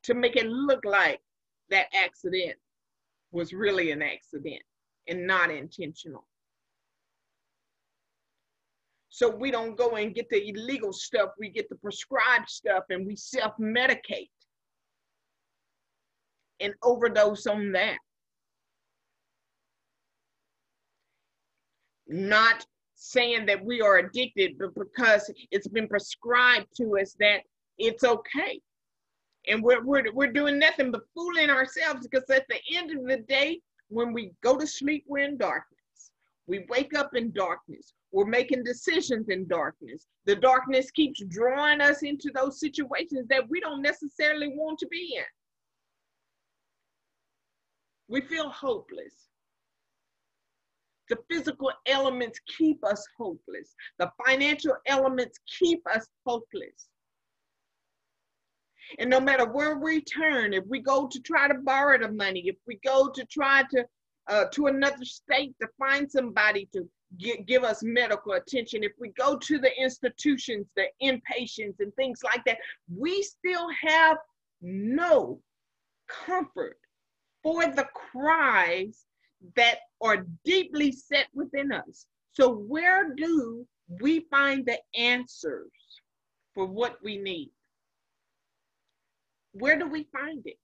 To 0.04 0.14
make 0.14 0.36
it 0.36 0.48
look 0.48 0.84
like 0.84 1.22
that 1.70 1.88
accident 1.94 2.58
was 3.32 3.54
really 3.54 3.92
an 3.92 4.02
accident 4.02 4.62
and 5.08 5.26
not 5.26 5.52
intentional. 5.52 6.26
So 9.14 9.30
we 9.30 9.52
don't 9.52 9.78
go 9.78 9.98
and 9.98 10.16
get 10.16 10.30
the 10.30 10.50
illegal 10.50 10.94
stuff, 10.94 11.32
we 11.38 11.50
get 11.50 11.68
the 11.68 11.76
prescribed 11.76 12.50
stuff 12.50 12.86
and 12.90 13.06
we 13.06 13.18
self 13.18 13.54
medicate 13.60 14.30
and 16.62 16.74
overdose 16.82 17.46
on 17.46 17.74
that. 17.74 17.98
Not 22.08 22.66
saying 22.96 23.48
that 23.48 23.64
we 23.66 23.82
are 23.82 23.98
addicted, 23.98 24.58
but 24.58 24.74
because 24.76 25.30
it's 25.52 25.68
been 25.68 25.90
prescribed 25.90 26.68
to 26.78 26.98
us 26.98 27.14
that 27.20 27.42
it's 27.78 28.06
okay. 28.06 28.62
And 29.50 29.62
we're, 29.62 29.84
we're, 29.84 30.10
we're 30.14 30.32
doing 30.32 30.58
nothing 30.58 30.90
but 30.92 31.02
fooling 31.14 31.50
ourselves 31.50 32.08
because 32.08 32.30
at 32.30 32.46
the 32.48 32.60
end 32.74 32.92
of 32.92 33.06
the 33.06 33.18
day, 33.28 33.60
when 33.90 34.14
we 34.14 34.32
go 34.42 34.58
to 34.58 34.66
sleep, 34.66 35.04
we're 35.06 35.26
in 35.26 35.38
darkness. 35.38 36.12
We 36.48 36.66
wake 36.70 36.94
up 36.98 37.14
in 37.14 37.34
darkness. 37.34 37.94
We're 38.12 38.26
making 38.26 38.64
decisions 38.64 39.30
in 39.30 39.48
darkness. 39.48 40.08
The 40.26 40.36
darkness 40.36 40.92
keeps 40.92 41.24
drawing 41.30 41.80
us 41.80 42.04
into 42.04 42.30
those 42.34 42.60
situations 42.60 43.28
that 43.30 43.50
we 43.50 43.62
don't 43.62 43.82
necessarily 43.82 44.50
want 44.50 44.80
to 44.80 44.88
be 44.88 45.16
in. 45.18 45.24
We 48.10 48.22
feel 48.22 48.50
hopeless. 48.50 49.30
The 51.08 51.18
physical 51.30 51.72
elements 51.88 52.40
keep 52.58 52.84
us 52.84 53.06
hopeless. 53.18 53.74
The 54.00 54.12
financial 54.26 54.76
elements 54.88 55.40
keep 55.60 55.82
us 55.94 56.08
hopeless. 56.26 56.88
And 59.00 59.10
no 59.10 59.22
matter 59.22 59.46
where 59.46 59.78
we 59.78 60.02
turn, 60.02 60.54
if 60.54 60.66
we 60.68 60.80
go 60.80 61.08
to 61.08 61.20
try 61.22 61.48
to 61.48 61.54
borrow 61.54 61.98
the 61.98 62.12
money, 62.12 62.44
if 62.48 62.58
we 62.68 62.80
go 62.84 63.10
to 63.10 63.26
try 63.26 63.64
to 63.72 63.86
uh, 64.28 64.46
to 64.54 64.68
another 64.68 65.04
state 65.04 65.56
to 65.60 65.68
find 65.80 66.10
somebody 66.10 66.70
to 66.74 66.88
get, 67.18 67.46
give 67.46 67.64
us 67.64 67.82
medical 67.84 68.34
attention, 68.34 68.84
if 68.84 68.94
we 69.00 69.10
go 69.10 69.38
to 69.38 69.60
the 69.60 69.72
institutions, 69.82 70.68
the 70.76 70.88
inpatients 71.02 71.80
and 71.80 71.94
things 71.96 72.22
like 72.24 72.44
that, 72.46 72.58
we 72.96 73.22
still 73.24 73.68
have 73.82 74.18
no 74.62 75.40
comfort 76.08 76.78
for 77.44 77.66
the 77.66 77.88
cries 77.94 79.06
that 79.56 79.80
are 80.02 80.26
deeply 80.46 80.92
set 80.92 81.28
within 81.34 81.72
us. 81.72 82.06
So, 82.34 82.54
where 82.54 83.14
do 83.16 83.66
we 84.00 84.22
find 84.30 84.66
the 84.66 84.80
answers 84.98 85.72
for 86.54 86.66
what 86.66 86.98
we 87.04 87.18
need? 87.18 87.52
Where 89.54 89.78
do 89.78 89.88
we 89.88 90.08
find 90.14 90.46
it? 90.46 90.58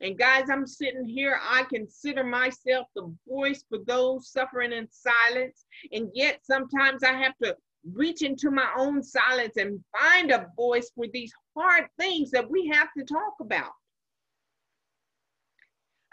And 0.00 0.18
guys, 0.18 0.48
I'm 0.50 0.66
sitting 0.66 1.06
here, 1.06 1.38
I 1.42 1.64
consider 1.64 2.24
myself 2.24 2.86
the 2.94 3.12
voice 3.28 3.64
for 3.68 3.78
those 3.86 4.30
suffering 4.30 4.72
in 4.72 4.88
silence. 4.90 5.64
And 5.92 6.10
yet 6.14 6.40
sometimes 6.42 7.02
I 7.02 7.12
have 7.12 7.36
to 7.42 7.56
reach 7.92 8.22
into 8.22 8.50
my 8.50 8.68
own 8.76 9.02
silence 9.02 9.56
and 9.56 9.82
find 9.98 10.30
a 10.30 10.48
voice 10.56 10.90
for 10.94 11.06
these 11.12 11.32
hard 11.56 11.86
things 11.98 12.30
that 12.30 12.48
we 12.50 12.68
have 12.68 12.88
to 12.96 13.04
talk 13.04 13.34
about. 13.40 13.72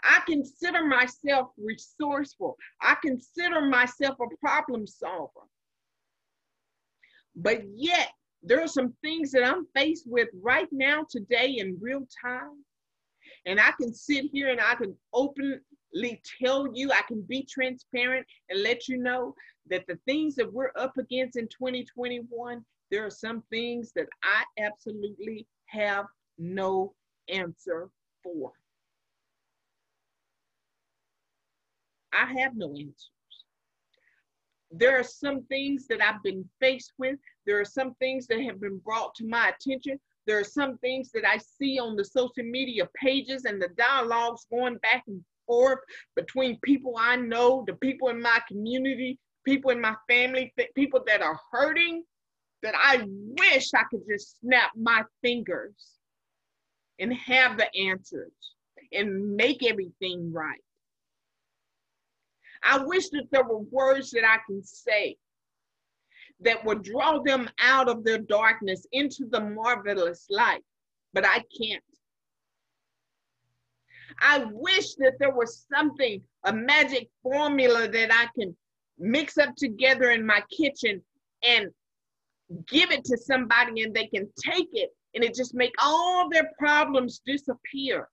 I 0.02 0.20
consider 0.26 0.84
myself 0.86 1.50
resourceful. 1.58 2.56
I 2.80 2.96
consider 3.02 3.60
myself 3.60 4.16
a 4.20 4.36
problem 4.40 4.86
solver. 4.86 5.40
But 7.34 7.62
yet, 7.74 8.12
there 8.42 8.62
are 8.62 8.68
some 8.68 8.94
things 9.02 9.32
that 9.32 9.44
I'm 9.44 9.66
faced 9.74 10.04
with 10.06 10.28
right 10.40 10.68
now, 10.70 11.04
today, 11.10 11.56
in 11.58 11.78
real 11.80 12.06
time 12.24 12.64
and 13.48 13.58
I 13.58 13.70
can 13.80 13.94
sit 13.94 14.26
here 14.30 14.50
and 14.50 14.60
I 14.60 14.74
can 14.74 14.94
openly 15.14 16.20
tell 16.40 16.68
you, 16.74 16.92
I 16.92 17.00
can 17.08 17.22
be 17.22 17.48
transparent 17.50 18.26
and 18.50 18.62
let 18.62 18.88
you 18.88 18.98
know 18.98 19.34
that 19.70 19.86
the 19.88 19.98
things 20.04 20.34
that 20.34 20.52
we're 20.52 20.70
up 20.76 20.98
against 20.98 21.38
in 21.38 21.48
2021, 21.48 22.62
there 22.90 23.06
are 23.06 23.10
some 23.10 23.42
things 23.50 23.92
that 23.96 24.06
I 24.22 24.44
absolutely 24.62 25.46
have 25.64 26.04
no 26.36 26.92
answer 27.30 27.88
for. 28.22 28.52
I 32.12 32.26
have 32.40 32.54
no 32.54 32.68
answers. 32.68 33.10
There 34.70 35.00
are 35.00 35.04
some 35.04 35.44
things 35.44 35.86
that 35.86 36.02
I've 36.02 36.22
been 36.22 36.46
faced 36.60 36.92
with. 36.98 37.16
There 37.46 37.58
are 37.58 37.64
some 37.64 37.94
things 37.94 38.26
that 38.26 38.42
have 38.42 38.60
been 38.60 38.76
brought 38.84 39.14
to 39.14 39.26
my 39.26 39.48
attention 39.48 39.98
there 40.28 40.38
are 40.38 40.44
some 40.44 40.76
things 40.78 41.10
that 41.12 41.26
I 41.26 41.38
see 41.38 41.78
on 41.80 41.96
the 41.96 42.04
social 42.04 42.44
media 42.44 42.86
pages 42.94 43.46
and 43.46 43.60
the 43.60 43.70
dialogues 43.78 44.46
going 44.50 44.76
back 44.76 45.02
and 45.08 45.24
forth 45.46 45.78
between 46.14 46.60
people 46.62 46.96
I 46.98 47.16
know, 47.16 47.64
the 47.66 47.74
people 47.76 48.10
in 48.10 48.20
my 48.20 48.38
community, 48.46 49.18
people 49.46 49.70
in 49.70 49.80
my 49.80 49.94
family, 50.06 50.52
people 50.76 51.00
that 51.06 51.22
are 51.22 51.40
hurting, 51.50 52.04
that 52.62 52.74
I 52.76 53.04
wish 53.06 53.72
I 53.74 53.84
could 53.90 54.02
just 54.08 54.38
snap 54.40 54.70
my 54.76 55.02
fingers 55.22 55.94
and 56.98 57.14
have 57.14 57.56
the 57.56 57.74
answers 57.74 58.32
and 58.92 59.34
make 59.34 59.64
everything 59.64 60.30
right. 60.30 60.60
I 62.62 62.84
wish 62.84 63.08
that 63.10 63.28
there 63.30 63.44
were 63.44 63.60
words 63.70 64.10
that 64.10 64.24
I 64.24 64.38
can 64.46 64.62
say 64.62 65.16
that 66.40 66.64
would 66.64 66.82
draw 66.82 67.18
them 67.20 67.50
out 67.60 67.88
of 67.88 68.04
their 68.04 68.18
darkness 68.18 68.86
into 68.92 69.26
the 69.30 69.40
marvelous 69.40 70.26
light, 70.30 70.62
but 71.12 71.24
I 71.24 71.42
can't. 71.60 71.82
I 74.20 74.46
wish 74.50 74.94
that 74.96 75.14
there 75.18 75.34
was 75.34 75.66
something, 75.72 76.22
a 76.44 76.52
magic 76.52 77.08
formula 77.22 77.88
that 77.88 78.12
I 78.12 78.26
can 78.38 78.56
mix 78.98 79.38
up 79.38 79.54
together 79.56 80.10
in 80.10 80.26
my 80.26 80.42
kitchen 80.50 81.02
and 81.42 81.68
give 82.66 82.90
it 82.90 83.04
to 83.04 83.16
somebody 83.16 83.82
and 83.82 83.94
they 83.94 84.06
can 84.06 84.28
take 84.42 84.68
it 84.72 84.90
and 85.14 85.22
it 85.22 85.34
just 85.34 85.54
make 85.54 85.74
all 85.78 86.28
their 86.28 86.50
problems 86.58 87.20
disappear. 87.24 88.08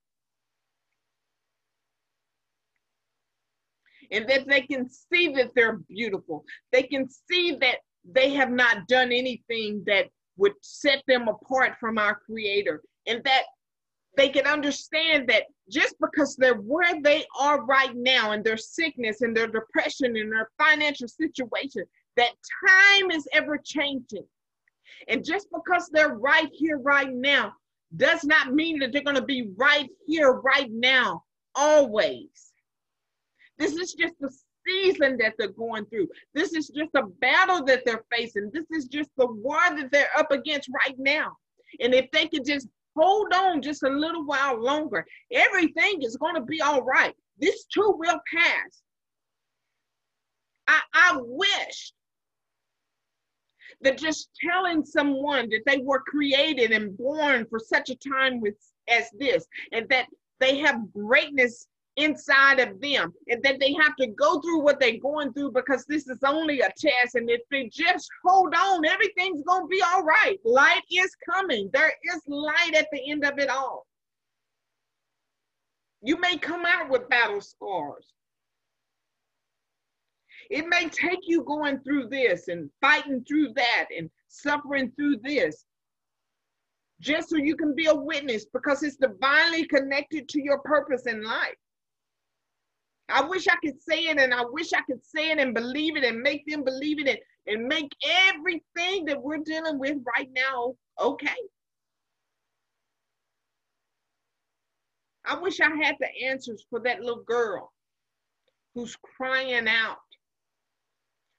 And 4.12 4.30
that 4.30 4.48
they 4.48 4.62
can 4.62 4.88
see 4.90 5.30
that 5.30 5.52
they're 5.56 5.80
beautiful. 5.90 6.46
They 6.72 6.84
can 6.84 7.08
see 7.10 7.56
that 7.62 7.80
they 8.12 8.30
have 8.32 8.52
not 8.52 8.88
done 8.88 9.12
anything 9.12 9.84
that 9.88 10.08
would 10.38 10.54
set 10.62 11.02
them 11.08 11.28
apart 11.28 11.74
from 11.80 11.98
our 11.98 12.16
creator. 12.16 12.82
And 13.08 13.24
that 13.24 13.44
they 14.18 14.30
can 14.30 14.46
understand 14.46 15.28
that 15.30 15.44
just 15.70 15.96
because 16.00 16.36
they're 16.36 16.56
where 16.56 17.02
they 17.02 17.26
are 17.40 17.64
right 17.66 17.96
now 17.96 18.32
and 18.32 18.44
their 18.44 18.58
sickness 18.58 19.22
and 19.22 19.36
their 19.36 19.48
depression 19.48 20.16
and 20.16 20.32
their 20.32 20.50
financial 20.58 21.08
situation 21.08 21.84
that 22.16 22.32
time 22.68 23.12
is 23.12 23.28
ever 23.34 23.58
changing. 23.58 24.26
And 25.08 25.26
just 25.26 25.48
because 25.54 25.90
they're 25.92 26.16
right 26.16 26.50
here 26.54 26.78
right 26.80 27.12
now 27.14 27.54
does 27.98 28.24
not 28.24 28.54
mean 28.54 28.80
that 28.80 28.92
they're 28.92 29.04
going 29.04 29.16
to 29.16 29.22
be 29.22 29.50
right 29.58 29.90
here 30.08 30.32
right 30.32 30.72
now 30.72 31.24
always. 31.56 32.54
This 33.58 33.74
is 33.74 33.94
just 33.94 34.16
the 34.20 34.30
season 34.68 35.18
that 35.18 35.34
they're 35.38 35.50
going 35.50 35.86
through. 35.86 36.08
This 36.34 36.54
is 36.54 36.70
just 36.70 36.92
a 36.96 37.04
battle 37.22 37.64
that 37.66 37.84
they're 37.86 38.06
facing. 38.12 38.52
This 38.54 38.66
is 38.72 38.86
just 38.86 39.10
the 39.18 39.28
war 39.28 39.60
that 39.76 39.92
they're 39.92 40.18
up 40.18 40.32
against 40.32 40.70
right 40.86 40.96
now. 40.98 41.36
And 41.80 41.94
if 41.94 42.10
they 42.12 42.28
could 42.28 42.46
just 42.46 42.68
hold 42.96 43.34
on 43.34 43.62
just 43.62 43.84
a 43.84 43.90
little 43.90 44.26
while 44.26 44.62
longer, 44.62 45.06
everything 45.32 46.02
is 46.02 46.18
going 46.18 46.36
to 46.36 46.42
be 46.42 46.62
all 46.62 46.82
right. 46.82 47.16
This 47.40 47.66
too 47.66 47.96
will 47.98 48.20
pass. 48.34 48.82
I, 50.68 50.82
I 50.94 51.18
wish 51.22 51.94
that 53.82 53.98
just 53.98 54.30
telling 54.42 54.86
someone 54.86 55.50
that 55.50 55.64
they 55.66 55.78
were 55.80 56.02
created 56.02 56.72
and 56.72 56.98
born 56.98 57.46
for 57.50 57.60
such 57.60 57.90
a 57.90 57.96
time 57.96 58.40
with, 58.40 58.56
as 58.90 59.10
this, 59.20 59.46
and 59.72 59.88
that 59.90 60.08
they 60.40 60.58
have 60.60 60.92
greatness 60.94 61.68
inside 61.98 62.60
of 62.60 62.80
them 62.82 63.14
and 63.30 63.42
that 63.44 63.60
they 63.60 63.74
have 63.74 63.96
to 63.96 64.08
go 64.08 64.42
through 64.42 64.60
what 64.60 64.80
they're 64.80 65.00
going 65.00 65.32
through 65.34 65.52
because 65.52 65.86
this 65.86 66.08
is 66.08 66.20
only 66.26 66.62
a 66.62 66.70
test. 66.78 67.16
And 67.16 67.30
if 67.30 67.42
they 67.50 67.70
just 67.72 68.10
hold 68.24 68.54
on 68.54 68.86
everything's 68.86 69.44
going 69.44 69.64
to 69.64 69.68
be 69.68 69.82
all 69.82 70.04
right. 70.04 70.38
Light 70.44 70.82
is 70.92 71.16
coming. 71.30 71.70
There 71.74 71.94
is 72.14 72.22
light 72.28 72.74
at 72.76 72.88
the 72.92 73.10
end 73.10 73.26
of 73.26 73.40
it 73.40 73.50
all. 73.50 73.86
You 76.02 76.20
may 76.20 76.38
come 76.38 76.66
out 76.66 76.90
with 76.90 77.10
battle 77.10 77.42
scars. 77.42 78.14
It 80.50 80.68
may 80.68 80.90
take 80.90 81.22
you 81.24 81.44
going 81.44 81.80
through 81.80 82.10
this 82.10 82.50
and 82.50 82.70
fighting 82.82 83.24
through 83.28 83.54
that 83.56 83.88
and 83.96 84.10
suffering 84.28 84.92
through 84.96 85.18
this 85.24 85.66
just 87.02 87.30
so 87.30 87.38
you 87.38 87.56
can 87.56 87.76
be 87.76 87.88
a 87.88 87.96
witness 87.96 88.46
because 88.46 88.84
it's 88.84 88.96
divinely 88.96 89.66
connected 89.66 90.30
to 90.30 90.42
your 90.42 90.60
purpose 90.60 91.08
in 91.08 91.24
life. 91.24 91.56
I 93.10 93.22
wish 93.22 93.48
I 93.48 93.56
could 93.64 93.82
say 93.82 94.08
it 94.08 94.18
and 94.18 94.34
I 94.34 94.44
wish 94.50 94.74
I 94.74 94.82
could 94.82 95.06
say 95.06 95.32
it 95.32 95.38
and 95.38 95.54
believe 95.54 95.96
it 95.96 96.04
and 96.04 96.22
make 96.22 96.44
them 96.48 96.64
believe 96.64 97.00
it 97.00 97.22
and, 97.48 97.68
make 97.68 97.92
everything 98.04 99.06
that 99.06 99.22
we're 99.22 99.38
dealing 99.38 99.78
with 99.78 99.98
right 100.18 100.30
now 100.34 100.74
okay. 101.00 101.36
I 105.26 105.38
wish 105.40 105.60
I 105.60 105.70
had 105.70 105.96
the 106.00 106.28
answers 106.28 106.66
for 106.70 106.80
that 106.82 107.02
little 107.02 107.24
girl 107.24 107.72
who's 108.74 108.96
crying 109.18 109.68
out, 109.68 109.98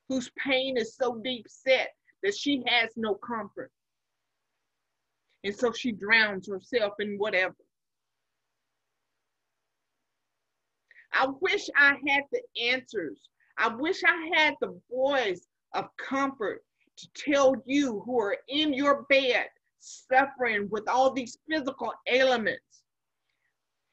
whose 0.08 0.30
pain 0.44 0.76
is 0.76 0.96
so 0.96 1.20
deep 1.22 1.46
set 1.48 1.90
that 2.22 2.36
she 2.36 2.62
has 2.66 2.90
no 2.96 3.14
comfort. 3.14 3.70
And 5.44 5.54
so 5.54 5.72
she 5.72 5.92
drowns 5.92 6.48
herself 6.48 6.94
in 6.98 7.16
whatever. 7.18 7.54
I 11.16 11.28
wish 11.40 11.68
I 11.76 11.96
had 12.06 12.24
the 12.30 12.42
answers. 12.70 13.18
I 13.58 13.74
wish 13.74 14.02
I 14.04 14.30
had 14.34 14.54
the 14.60 14.78
voice 14.90 15.46
of 15.74 15.88
comfort 15.96 16.62
to 16.98 17.08
tell 17.14 17.54
you 17.66 18.02
who 18.04 18.20
are 18.20 18.36
in 18.48 18.72
your 18.72 19.02
bed 19.08 19.46
suffering 19.78 20.68
with 20.70 20.88
all 20.88 21.12
these 21.12 21.38
physical 21.48 21.92
ailments 22.08 22.82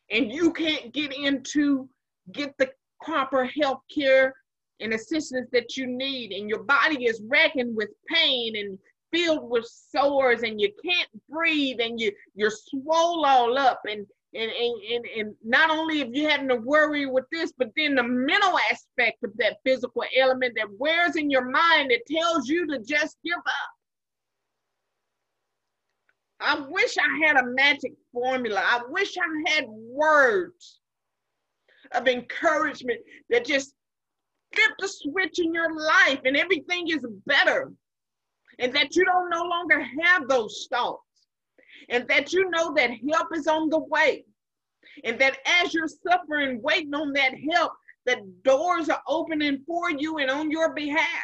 and 0.10 0.32
you 0.32 0.52
can't 0.52 0.94
get 0.94 1.14
into 1.14 1.88
get 2.32 2.54
the 2.58 2.70
proper 3.02 3.46
health 3.46 3.82
care 3.94 4.34
and 4.80 4.94
assistance 4.94 5.50
that 5.52 5.78
you 5.78 5.86
need 5.86 6.32
and 6.32 6.50
your 6.50 6.64
body 6.64 7.06
is 7.06 7.22
wrecking 7.28 7.76
with 7.76 7.90
pain 8.08 8.56
and 8.56 8.78
filled 9.12 9.50
with 9.50 9.66
sores 9.66 10.42
and 10.44 10.60
you 10.60 10.72
can't 10.84 11.10
breathe 11.30 11.80
and 11.80 12.00
you 12.00 12.12
you're 12.34 12.52
swollen 12.52 13.30
all 13.30 13.58
up 13.58 13.82
and 13.90 14.08
and, 14.36 14.52
and, 14.52 14.82
and, 14.92 15.06
and 15.18 15.36
not 15.44 15.70
only 15.70 16.02
if 16.02 16.10
you're 16.12 16.30
having 16.30 16.50
to 16.50 16.56
worry 16.56 17.06
with 17.06 17.26
this, 17.32 17.54
but 17.58 17.70
then 17.76 17.96
the 17.96 18.04
mental 18.04 18.58
aspect 18.72 19.24
of 19.24 19.32
that 19.38 19.58
physical 19.64 20.04
element 20.18 20.54
that 20.58 20.68
wears 20.78 21.16
in 21.16 21.30
your 21.30 21.50
mind 21.50 21.92
that 21.92 22.02
tells 22.10 22.48
you 22.48 22.66
to 22.68 22.80
just 22.80 23.18
give 23.24 23.38
up. 23.38 23.72
I 26.40 26.60
wish 26.68 26.96
I 26.98 27.26
had 27.26 27.38
a 27.38 27.46
magic 27.46 27.94
formula. 28.12 28.62
I 28.64 28.82
wish 28.90 29.16
I 29.18 29.52
had 29.52 29.66
words 29.68 30.80
of 31.94 32.08
encouragement 32.08 33.00
that 33.30 33.46
just 33.46 33.74
flip 34.54 34.72
the 34.80 34.88
switch 34.88 35.40
in 35.40 35.54
your 35.54 35.74
life 35.74 36.20
and 36.26 36.36
everything 36.36 36.90
is 36.90 37.06
better. 37.26 37.72
And 38.60 38.74
that 38.74 38.96
you 38.96 39.06
don't 39.06 39.30
no 39.30 39.44
longer 39.44 39.86
have 40.04 40.28
those 40.28 40.68
thoughts. 40.72 41.03
And 41.90 42.08
that 42.08 42.34
you 42.34 42.50
know 42.50 42.74
that 42.76 42.92
help 43.10 43.28
is 43.36 43.48
on 43.48 43.70
the 43.70 43.80
way. 43.80 44.26
And 45.04 45.20
that 45.20 45.38
as 45.46 45.74
you're 45.74 45.88
suffering, 45.88 46.62
waiting 46.62 46.94
on 46.94 47.14
that 47.14 47.34
help, 47.52 47.74
that 48.06 48.44
doors 48.44 48.90
are 48.90 49.02
opening 49.08 49.64
for 49.66 49.90
you 49.92 50.18
and 50.18 50.30
on 50.30 50.52
your 50.52 50.74
behalf. 50.74 51.24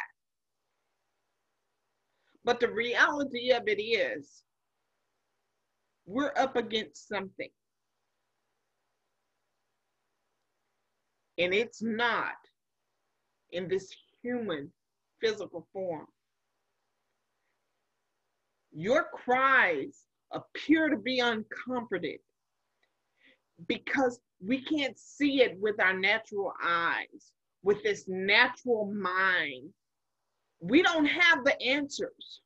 But 2.44 2.58
the 2.58 2.72
reality 2.72 3.52
of 3.52 3.64
it 3.66 3.80
is, 3.80 4.42
we're 6.06 6.32
up 6.36 6.56
against 6.56 7.06
something. 7.08 7.50
And 11.38 11.54
it's 11.54 11.82
not 11.82 12.34
in 13.52 13.68
this 13.68 13.94
human 14.22 14.70
physical 15.20 15.66
form. 15.72 16.06
Your 18.72 19.06
cries 19.12 20.04
appear 20.32 20.88
to 20.88 20.96
be 20.96 21.20
uncomforted 21.20 22.20
because 23.66 24.20
we 24.44 24.62
can't 24.62 24.98
see 24.98 25.42
it 25.42 25.58
with 25.60 25.80
our 25.80 25.92
natural 25.92 26.52
eyes, 26.62 27.32
with 27.62 27.82
this 27.82 28.04
natural 28.08 28.86
mind. 28.86 29.68
We 30.60 30.82
don't 30.82 31.06
have 31.06 31.44
the 31.44 31.60
answers 31.62 32.40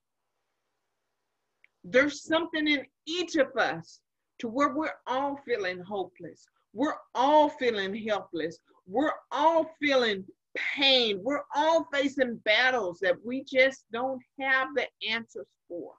there's 1.84 2.22
something 2.22 2.66
in 2.66 2.84
each 3.06 3.36
of 3.36 3.54
us 3.56 4.00
to 4.38 4.48
where 4.48 4.72
we're 4.72 4.94
all 5.06 5.38
feeling 5.46 5.80
hopeless. 5.80 6.46
We're 6.72 6.96
all 7.14 7.50
feeling 7.50 7.94
helpless. 7.94 8.58
We're 8.86 9.12
all 9.30 9.70
feeling 9.80 10.24
pain. 10.56 11.20
We're 11.22 11.44
all 11.54 11.86
facing 11.92 12.36
battles 12.44 12.98
that 13.00 13.16
we 13.24 13.44
just 13.44 13.84
don't 13.92 14.20
have 14.40 14.68
the 14.74 14.86
answers 15.08 15.46
for. 15.68 15.92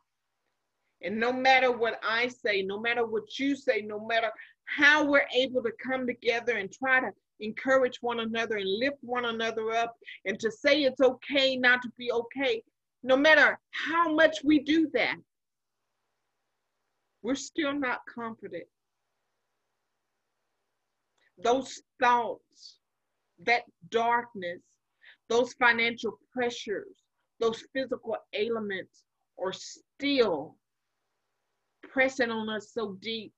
And 1.02 1.20
no 1.20 1.32
matter 1.32 1.72
what 1.72 2.00
I 2.04 2.28
say, 2.28 2.62
no 2.62 2.80
matter 2.80 3.06
what 3.06 3.38
you 3.38 3.56
say, 3.56 3.82
no 3.82 4.06
matter 4.06 4.32
how 4.66 5.06
we're 5.06 5.28
able 5.34 5.62
to 5.64 5.72
come 5.84 6.08
together 6.08 6.58
and 6.58 6.72
try 6.72 7.00
to 7.00 7.12
encourage 7.40 7.98
one 8.02 8.22
another 8.22 8.58
and 8.58 8.80
lift 8.80 8.98
one 9.02 9.26
another 9.26 9.72
up 9.72 9.96
and 10.26 10.40
to 10.40 10.52
say 10.52 10.84
it's 10.84 11.02
okay 11.02 11.58
not 11.58 11.82
to 11.82 11.90
be 11.98 12.12
okay, 12.12 12.64
no 13.04 13.18
matter 13.18 13.60
how 13.72 14.14
much 14.14 14.38
we 14.44 14.60
do 14.60 14.90
that, 14.94 15.16
we're 17.22 17.36
still 17.36 17.74
not 17.74 18.00
confident. 18.14 18.66
Those 21.38 21.82
thoughts, 22.02 22.80
that 23.46 23.64
darkness, 23.90 24.62
those 25.28 25.54
financial 25.54 26.18
pressures, 26.32 26.96
those 27.40 27.64
physical 27.74 28.16
ailments 28.34 29.04
are 29.44 29.54
still 29.54 30.56
pressing 31.96 32.30
on 32.30 32.50
us 32.50 32.74
so 32.74 32.98
deep 33.02 33.32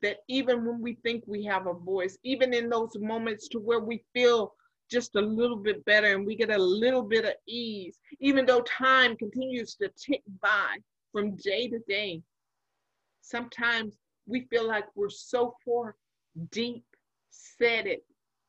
that 0.00 0.20
even 0.26 0.64
when 0.64 0.80
we 0.80 0.94
think 1.02 1.22
we 1.26 1.44
have 1.44 1.66
a 1.66 1.74
voice, 1.74 2.16
even 2.24 2.54
in 2.54 2.70
those 2.70 2.96
moments 2.98 3.46
to 3.46 3.58
where 3.58 3.80
we 3.80 4.02
feel 4.14 4.54
just 4.90 5.16
a 5.16 5.20
little 5.20 5.58
bit 5.58 5.84
better 5.84 6.14
and 6.14 6.24
we 6.24 6.34
get 6.34 6.50
a 6.50 6.58
little 6.58 7.02
bit 7.02 7.26
of 7.26 7.34
ease, 7.46 7.98
even 8.18 8.46
though 8.46 8.62
time 8.62 9.14
continues 9.18 9.74
to 9.74 9.90
tick 10.02 10.22
by 10.40 10.76
from 11.12 11.36
day 11.36 11.68
to 11.68 11.78
day, 11.86 12.22
sometimes 13.20 13.98
we 14.26 14.46
feel 14.48 14.66
like 14.66 14.86
we're 14.94 15.10
so 15.10 15.54
far 15.62 15.94
deep 16.50 16.84
set 17.28 17.86
it 17.86 18.02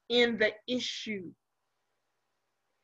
in 0.07 0.37
the 0.37 0.51
issue 0.65 1.29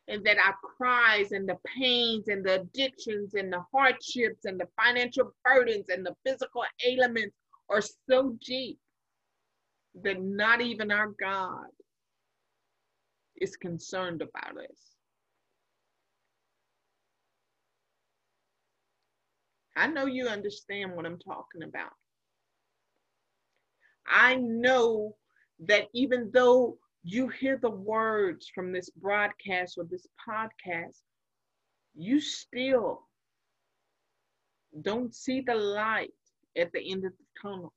and 0.07 0.25
that 0.25 0.37
our 0.37 0.55
cries 0.63 1.31
and 1.31 1.47
the 1.47 1.57
pains 1.65 2.27
and 2.27 2.45
the 2.45 2.61
addictions 2.61 3.33
and 3.33 3.51
the 3.51 3.63
hardships 3.73 4.45
and 4.45 4.59
the 4.59 4.67
financial 4.81 5.33
burdens 5.43 5.85
and 5.89 6.05
the 6.05 6.15
physical 6.25 6.63
ailments 6.85 7.35
are 7.69 7.81
so 8.09 8.37
deep 8.45 8.79
that 10.03 10.21
not 10.21 10.61
even 10.61 10.91
our 10.91 11.13
God 11.19 11.67
is 13.41 13.55
concerned 13.57 14.21
about 14.21 14.57
us. 14.57 14.95
I 19.75 19.87
know 19.87 20.05
you 20.05 20.27
understand 20.27 20.95
what 20.95 21.05
I'm 21.05 21.19
talking 21.19 21.63
about. 21.63 21.91
I 24.07 24.35
know 24.35 25.15
that 25.67 25.87
even 25.93 26.31
though 26.33 26.77
you 27.09 27.29
hear 27.29 27.57
the 27.57 27.69
words 27.69 28.51
from 28.53 28.73
this 28.73 28.89
broadcast 28.89 29.77
or 29.77 29.85
this 29.85 30.05
podcast, 30.27 30.99
you 31.95 32.19
still 32.19 33.07
don't 34.81 35.15
see 35.15 35.39
the 35.39 35.55
light 35.55 36.11
at 36.57 36.69
the 36.73 36.91
end 36.91 37.05
of 37.05 37.13
the 37.13 37.41
tunnel. 37.41 37.73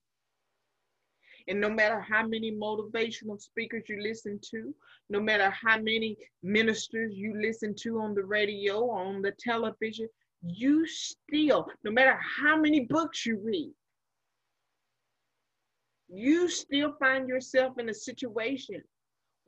And 1.46 1.60
no 1.60 1.70
matter 1.70 2.00
how 2.00 2.26
many 2.26 2.50
motivational 2.50 3.40
speakers 3.40 3.84
you 3.88 4.02
listen 4.02 4.40
to, 4.50 4.74
no 5.08 5.20
matter 5.20 5.48
how 5.50 5.76
many 5.76 6.16
ministers 6.42 7.14
you 7.14 7.40
listen 7.40 7.72
to 7.82 8.00
on 8.00 8.14
the 8.14 8.24
radio 8.24 8.80
or 8.80 8.98
on 8.98 9.22
the 9.22 9.32
television, 9.38 10.08
you 10.42 10.84
still, 10.88 11.68
no 11.84 11.92
matter 11.92 12.18
how 12.20 12.56
many 12.56 12.80
books 12.80 13.24
you 13.24 13.38
read, 13.38 13.72
you 16.08 16.48
still 16.48 16.94
find 16.98 17.28
yourself 17.28 17.78
in 17.78 17.90
a 17.90 17.94
situation 17.94 18.82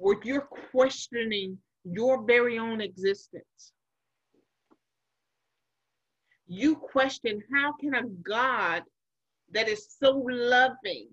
where 0.03 0.19
you're 0.25 0.49
questioning 0.73 1.57
your 1.85 2.25
very 2.25 2.59
own 2.59 2.81
existence. 2.81 3.73
You 6.49 6.75
question 6.75 7.41
how 7.55 7.75
can 7.81 7.95
a 7.95 8.03
God 8.25 8.83
that 9.53 9.69
is 9.69 9.95
so 10.03 10.25
loving, 10.29 11.09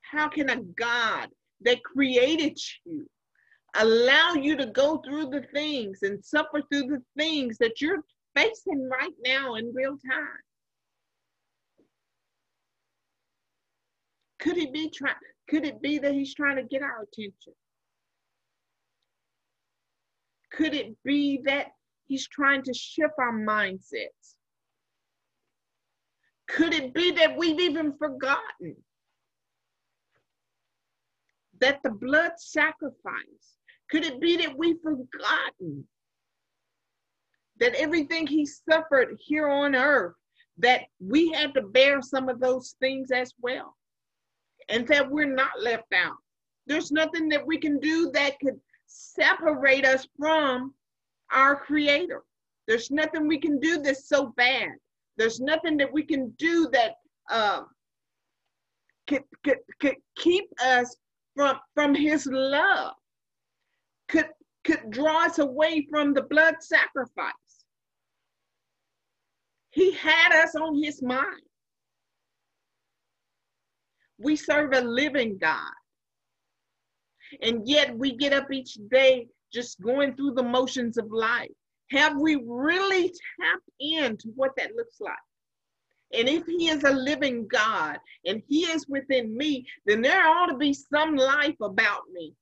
how 0.00 0.28
can 0.28 0.50
a 0.50 0.56
God 0.56 1.28
that 1.60 1.84
created 1.84 2.58
you 2.84 3.08
allow 3.76 4.32
you 4.34 4.56
to 4.56 4.66
go 4.66 5.00
through 5.06 5.26
the 5.26 5.44
things 5.54 6.00
and 6.02 6.24
suffer 6.24 6.60
through 6.72 6.88
the 6.88 7.02
things 7.16 7.56
that 7.58 7.80
you're 7.80 8.02
facing 8.34 8.88
right 8.88 9.14
now 9.24 9.54
in 9.54 9.72
real 9.72 9.96
time. 10.10 10.42
Could 14.40 14.58
it 14.58 14.72
be 14.72 14.90
trying? 14.90 15.14
Could 15.48 15.64
it 15.64 15.80
be 15.80 15.98
that 15.98 16.12
he's 16.12 16.34
trying 16.34 16.56
to 16.56 16.62
get 16.62 16.82
our 16.82 17.02
attention? 17.02 17.54
Could 20.52 20.74
it 20.74 20.96
be 21.04 21.40
that 21.44 21.68
he's 22.06 22.26
trying 22.28 22.62
to 22.62 22.74
shift 22.74 23.14
our 23.18 23.32
mindsets? 23.32 24.34
Could 26.48 26.72
it 26.72 26.94
be 26.94 27.10
that 27.12 27.36
we've 27.36 27.60
even 27.60 27.92
forgotten 27.96 28.76
that 31.60 31.80
the 31.82 31.90
blood 31.90 32.32
sacrifice? 32.38 33.56
Could 33.90 34.04
it 34.04 34.20
be 34.20 34.36
that 34.38 34.56
we've 34.56 34.80
forgotten 34.82 35.86
that 37.58 37.74
everything 37.74 38.26
he 38.26 38.46
suffered 38.46 39.16
here 39.18 39.48
on 39.48 39.74
earth, 39.74 40.14
that 40.58 40.82
we 41.00 41.30
had 41.30 41.54
to 41.54 41.62
bear 41.62 42.02
some 42.02 42.28
of 42.28 42.40
those 42.40 42.76
things 42.80 43.10
as 43.10 43.32
well, 43.40 43.76
and 44.68 44.86
that 44.88 45.10
we're 45.10 45.32
not 45.32 45.60
left 45.60 45.92
out? 45.94 46.16
There's 46.66 46.90
nothing 46.90 47.28
that 47.28 47.46
we 47.46 47.58
can 47.58 47.78
do 47.78 48.10
that 48.12 48.38
could 48.40 48.60
separate 48.86 49.84
us 49.84 50.06
from 50.18 50.74
our 51.30 51.56
Creator. 51.56 52.22
There's 52.66 52.90
nothing 52.90 53.28
we 53.28 53.38
can 53.38 53.60
do 53.60 53.78
that's 53.78 54.08
so 54.08 54.32
bad. 54.36 54.70
There's 55.16 55.40
nothing 55.40 55.76
that 55.78 55.92
we 55.92 56.02
can 56.02 56.30
do 56.38 56.68
that 56.72 56.94
um, 57.30 57.66
could, 59.06 59.22
could, 59.44 59.58
could 59.80 59.96
keep 60.16 60.44
us 60.62 60.96
from, 61.34 61.58
from 61.74 61.94
His 61.94 62.26
love, 62.26 62.94
could, 64.08 64.28
could 64.64 64.90
draw 64.90 65.26
us 65.26 65.38
away 65.38 65.86
from 65.90 66.12
the 66.12 66.22
blood 66.22 66.56
sacrifice. 66.60 67.32
He 69.70 69.92
had 69.92 70.32
us 70.32 70.54
on 70.54 70.82
His 70.82 71.02
mind. 71.02 71.45
We 74.18 74.36
serve 74.36 74.72
a 74.72 74.80
living 74.80 75.38
God. 75.38 75.72
And 77.42 77.66
yet 77.68 77.96
we 77.96 78.16
get 78.16 78.32
up 78.32 78.52
each 78.52 78.78
day 78.90 79.26
just 79.52 79.80
going 79.80 80.14
through 80.14 80.34
the 80.34 80.42
motions 80.42 80.96
of 80.96 81.10
life. 81.10 81.50
Have 81.90 82.18
we 82.18 82.36
really 82.46 83.12
tapped 83.40 83.70
into 83.80 84.28
what 84.34 84.52
that 84.56 84.74
looks 84.74 85.00
like? 85.00 85.14
And 86.12 86.28
if 86.28 86.46
he 86.46 86.68
is 86.68 86.84
a 86.84 86.92
living 86.92 87.48
God 87.48 87.98
and 88.24 88.42
he 88.48 88.60
is 88.62 88.86
within 88.88 89.36
me, 89.36 89.66
then 89.86 90.02
there 90.02 90.26
ought 90.26 90.46
to 90.46 90.56
be 90.56 90.72
some 90.72 91.16
life 91.16 91.56
about 91.60 92.02
me. 92.12 92.32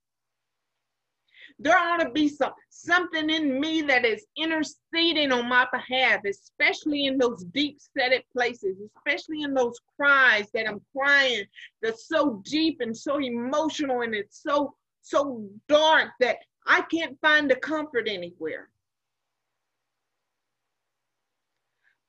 There 1.57 1.77
ought 1.77 2.03
to 2.03 2.09
be 2.09 2.27
some 2.27 2.51
something 2.69 3.29
in 3.29 3.59
me 3.59 3.81
that 3.83 4.03
is 4.03 4.25
interceding 4.37 5.31
on 5.31 5.47
my 5.47 5.65
behalf, 5.71 6.21
especially 6.25 7.05
in 7.05 7.17
those 7.17 7.45
deep 7.45 7.79
seated 7.79 8.23
places, 8.33 8.77
especially 8.97 9.43
in 9.43 9.53
those 9.53 9.79
cries 9.95 10.49
that 10.53 10.67
I'm 10.67 10.81
crying 10.95 11.45
that's 11.81 12.07
so 12.07 12.41
deep 12.43 12.81
and 12.81 12.95
so 12.95 13.19
emotional 13.19 14.01
and 14.01 14.13
it's 14.13 14.43
so 14.43 14.75
so 15.01 15.47
dark 15.69 16.09
that 16.19 16.37
I 16.67 16.81
can't 16.81 17.17
find 17.21 17.49
the 17.49 17.55
comfort 17.55 18.07
anywhere. 18.07 18.69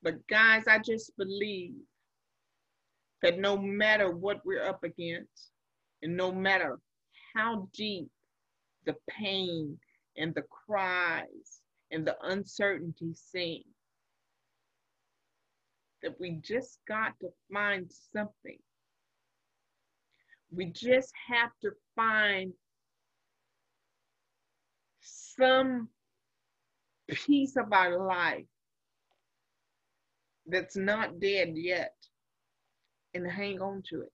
But 0.01 0.27
guys, 0.27 0.67
I 0.67 0.79
just 0.79 1.15
believe 1.17 1.75
that 3.21 3.39
no 3.39 3.57
matter 3.57 4.11
what 4.11 4.41
we're 4.45 4.65
up 4.65 4.83
against, 4.83 5.51
and 6.01 6.15
no 6.15 6.31
matter 6.31 6.79
how 7.35 7.67
deep 7.73 8.09
the 8.87 8.95
pain 9.09 9.77
and 10.17 10.33
the 10.33 10.43
cries 10.65 11.61
and 11.91 12.07
the 12.07 12.17
uncertainty 12.23 13.13
seem, 13.13 13.63
that 16.01 16.19
we 16.19 16.39
just 16.41 16.79
got 16.87 17.13
to 17.21 17.27
find 17.53 17.91
something. 18.13 18.57
We 20.51 20.71
just 20.71 21.13
have 21.29 21.51
to 21.61 21.71
find 21.95 22.53
some 25.01 25.89
piece 27.09 27.55
of 27.57 27.71
our 27.71 28.05
life 28.07 28.45
that's 30.47 30.77
not 30.77 31.19
dead 31.19 31.53
yet 31.55 31.93
and 33.13 33.29
hang 33.29 33.61
on 33.61 33.83
to 33.89 34.01
it. 34.01 34.11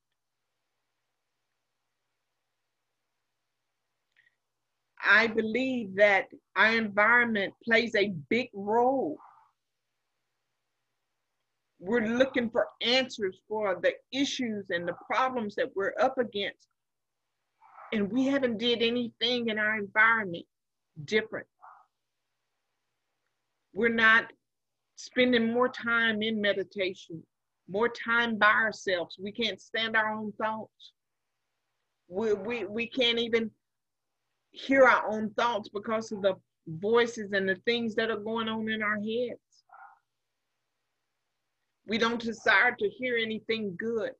I 5.05 5.27
believe 5.27 5.95
that 5.95 6.25
our 6.55 6.75
environment 6.75 7.53
plays 7.63 7.95
a 7.95 8.13
big 8.29 8.49
role. 8.53 9.17
We're 11.79 12.07
looking 12.07 12.49
for 12.49 12.67
answers 12.81 13.39
for 13.47 13.79
the 13.81 13.93
issues 14.11 14.65
and 14.69 14.87
the 14.87 14.95
problems 15.05 15.55
that 15.55 15.75
we're 15.75 15.93
up 15.99 16.17
against. 16.17 16.67
And 17.91 18.11
we 18.11 18.25
haven't 18.25 18.57
did 18.57 18.81
anything 18.81 19.49
in 19.49 19.59
our 19.59 19.77
environment 19.77 20.45
different. 21.03 21.47
We're 23.73 23.89
not 23.89 24.31
spending 24.95 25.51
more 25.51 25.67
time 25.67 26.21
in 26.21 26.39
meditation, 26.39 27.21
more 27.69 27.89
time 27.89 28.37
by 28.37 28.51
ourselves. 28.51 29.17
We 29.19 29.31
can't 29.31 29.59
stand 29.59 29.97
our 29.97 30.13
own 30.13 30.31
thoughts. 30.33 30.93
We, 32.07 32.33
we, 32.33 32.65
we 32.65 32.87
can't 32.87 33.19
even 33.19 33.51
hear 34.53 34.85
our 34.85 35.09
own 35.09 35.31
thoughts 35.31 35.67
because 35.67 36.11
of 36.11 36.21
the 36.21 36.35
voices 36.67 37.33
and 37.33 37.49
the 37.49 37.55
things 37.65 37.95
that 37.95 38.09
are 38.09 38.19
going 38.19 38.47
on 38.47 38.69
in 38.69 38.81
our 38.81 38.95
heads. 38.95 39.39
We 41.85 41.97
don't 41.97 42.21
desire 42.21 42.75
to 42.79 42.89
hear 42.89 43.17
anything 43.17 43.75
good. 43.77 44.11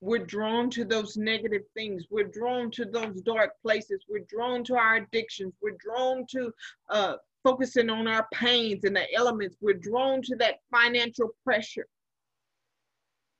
We're 0.00 0.24
drawn 0.24 0.70
to 0.70 0.84
those 0.84 1.16
negative 1.16 1.62
things. 1.74 2.04
We're 2.10 2.28
drawn 2.28 2.70
to 2.72 2.84
those 2.84 3.20
dark 3.22 3.52
places. 3.62 4.04
We're 4.08 4.26
drawn 4.28 4.64
to 4.64 4.76
our 4.76 4.96
addictions. 4.96 5.54
We're 5.62 5.76
drawn 5.78 6.24
to 6.30 6.52
uh, 6.88 7.16
focusing 7.44 7.90
on 7.90 8.08
our 8.08 8.26
pains 8.32 8.84
and 8.84 8.96
the 8.96 9.12
elements. 9.14 9.56
We're 9.60 9.74
drawn 9.74 10.22
to 10.22 10.36
that 10.36 10.56
financial 10.70 11.30
pressure. 11.44 11.86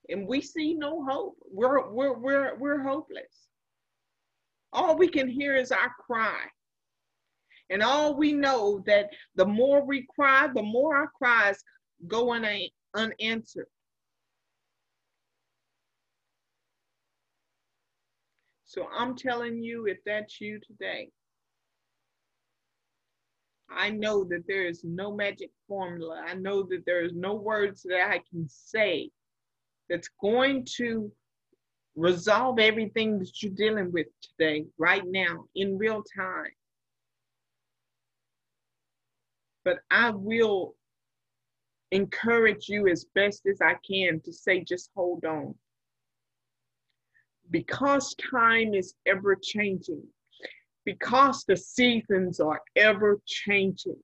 And 0.09 0.27
we 0.27 0.41
see 0.41 0.73
no 0.73 1.03
hope. 1.05 1.35
We're, 1.51 1.89
we're, 1.89 2.17
we're, 2.17 2.57
we're 2.57 2.83
hopeless. 2.83 3.48
All 4.71 4.97
we 4.97 5.07
can 5.07 5.27
hear 5.27 5.55
is 5.55 5.71
our 5.71 5.91
cry. 6.05 6.45
And 7.69 7.83
all 7.83 8.15
we 8.15 8.33
know 8.33 8.83
that 8.87 9.09
the 9.35 9.45
more 9.45 9.85
we 9.85 10.07
cry, 10.15 10.47
the 10.53 10.63
more 10.63 10.95
our 10.95 11.11
cries 11.15 11.63
go 12.07 12.33
unanswered. 12.95 13.67
So 18.65 18.87
I'm 18.95 19.15
telling 19.15 19.63
you, 19.63 19.87
if 19.87 19.97
that's 20.05 20.39
you 20.39 20.59
today, 20.59 21.09
I 23.71 23.89
know 23.89 24.23
that 24.25 24.45
there 24.47 24.67
is 24.67 24.83
no 24.83 25.15
magic 25.15 25.51
formula. 25.67 26.23
I 26.27 26.33
know 26.35 26.63
that 26.63 26.85
there 26.85 27.03
is 27.03 27.13
no 27.13 27.33
words 27.33 27.83
that 27.83 28.09
I 28.09 28.21
can 28.29 28.47
say 28.47 29.09
that's 29.89 30.09
going 30.21 30.65
to 30.77 31.11
resolve 31.99 32.59
everything 32.59 33.19
that 33.19 33.41
you're 33.41 33.53
dealing 33.53 33.91
with 33.91 34.07
today, 34.21 34.65
right 34.77 35.03
now, 35.05 35.45
in 35.55 35.77
real 35.77 36.03
time. 36.15 36.51
But 39.65 39.79
I 39.91 40.11
will 40.11 40.75
encourage 41.91 42.69
you 42.69 42.87
as 42.87 43.05
best 43.15 43.45
as 43.47 43.59
I 43.61 43.75
can 43.89 44.21
to 44.25 44.31
say, 44.31 44.63
just 44.63 44.89
hold 44.95 45.25
on 45.25 45.55
because 47.51 48.15
time 48.31 48.73
is 48.73 48.93
ever 49.05 49.35
changing, 49.35 50.03
because 50.85 51.43
the 51.45 51.57
seasons 51.57 52.39
are 52.39 52.61
ever 52.75 53.19
changing, 53.25 53.97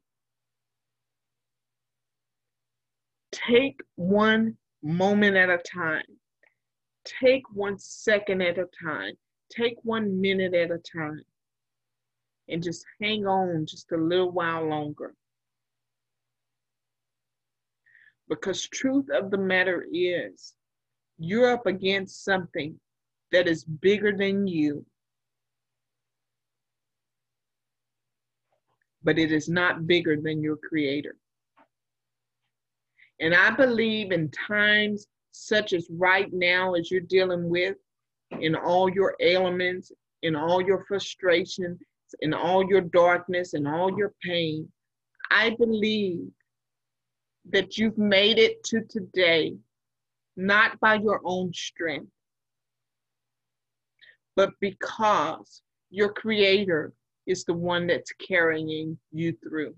take 3.31 3.79
one 3.95 4.57
moment 4.81 5.35
at 5.35 5.49
a 5.49 5.57
time, 5.57 6.03
take 7.05 7.43
one 7.53 7.77
second 7.77 8.41
at 8.41 8.57
a 8.57 8.67
time, 8.83 9.13
take 9.49 9.77
one 9.83 10.19
minute 10.19 10.53
at 10.53 10.71
a 10.71 10.79
time, 10.79 11.23
and 12.49 12.61
just 12.61 12.85
hang 13.01 13.25
on 13.25 13.65
just 13.65 13.91
a 13.91 13.97
little 13.97 14.31
while 14.31 14.67
longer. 14.67 15.13
Because 18.27 18.67
truth 18.67 19.09
of 19.09 19.29
the 19.29 19.37
matter 19.37 19.85
is, 19.91 20.55
you're 21.17 21.51
up 21.51 21.67
against 21.67 22.23
something 22.23 22.79
that 23.31 23.47
is 23.47 23.63
bigger 23.63 24.11
than 24.11 24.47
you. 24.47 24.85
But 29.03 29.19
it 29.19 29.31
is 29.31 29.47
not 29.47 29.85
bigger 29.85 30.17
than 30.19 30.41
your 30.41 30.57
creator. 30.57 31.15
And 33.19 33.33
I 33.33 33.51
believe 33.51 34.11
in 34.11 34.31
times 34.31 35.07
such 35.35 35.73
as 35.73 35.87
right 35.89 36.31
now, 36.31 36.73
as 36.73 36.89
you're 36.89 37.01
dealing 37.01 37.49
with, 37.49 37.75
in 38.39 38.55
all 38.55 38.89
your 38.89 39.15
ailments, 39.19 39.91
in 40.23 40.35
all 40.35 40.61
your 40.61 40.83
frustration, 40.85 41.77
in 42.21 42.33
all 42.33 42.65
your 42.67 42.81
darkness, 42.81 43.53
and 43.53 43.67
all 43.67 43.97
your 43.97 44.13
pain, 44.23 44.67
I 45.31 45.51
believe 45.51 46.27
that 47.49 47.77
you've 47.77 47.97
made 47.97 48.39
it 48.39 48.63
to 48.65 48.81
today, 48.81 49.55
not 50.35 50.79
by 50.79 50.95
your 50.95 51.21
own 51.23 51.53
strength, 51.53 52.11
but 54.35 54.51
because 54.59 55.61
your 55.89 56.11
creator 56.11 56.93
is 57.27 57.43
the 57.43 57.53
one 57.53 57.87
that's 57.87 58.11
carrying 58.13 58.97
you 59.11 59.35
through. 59.43 59.75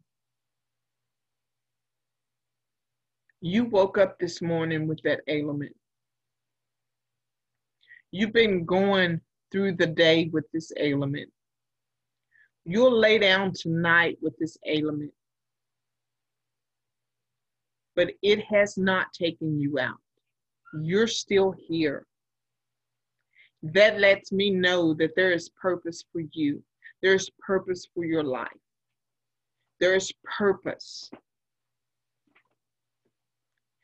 You 3.41 3.65
woke 3.65 3.97
up 3.97 4.17
this 4.17 4.41
morning 4.41 4.87
with 4.87 4.99
that 5.03 5.21
ailment. 5.27 5.75
You've 8.11 8.33
been 8.33 8.65
going 8.65 9.21
through 9.51 9.73
the 9.73 9.85
day 9.85 10.29
with 10.33 10.45
this 10.51 10.71
ailment. 10.79 11.29
You'll 12.65 12.97
lay 12.97 13.19
down 13.19 13.53
tonight 13.53 14.17
with 14.21 14.37
this 14.39 14.57
ailment. 14.65 15.11
But 17.95 18.11
it 18.21 18.43
has 18.45 18.77
not 18.77 19.13
taken 19.13 19.59
you 19.59 19.79
out. 19.79 20.01
You're 20.81 21.07
still 21.07 21.53
here. 21.67 22.05
That 23.63 23.99
lets 23.99 24.31
me 24.31 24.49
know 24.49 24.93
that 24.95 25.15
there 25.15 25.31
is 25.31 25.49
purpose 25.49 26.03
for 26.11 26.21
you. 26.33 26.63
There's 27.01 27.29
purpose 27.39 27.87
for 27.93 28.03
your 28.03 28.23
life. 28.23 28.47
There's 29.79 30.11
purpose. 30.37 31.09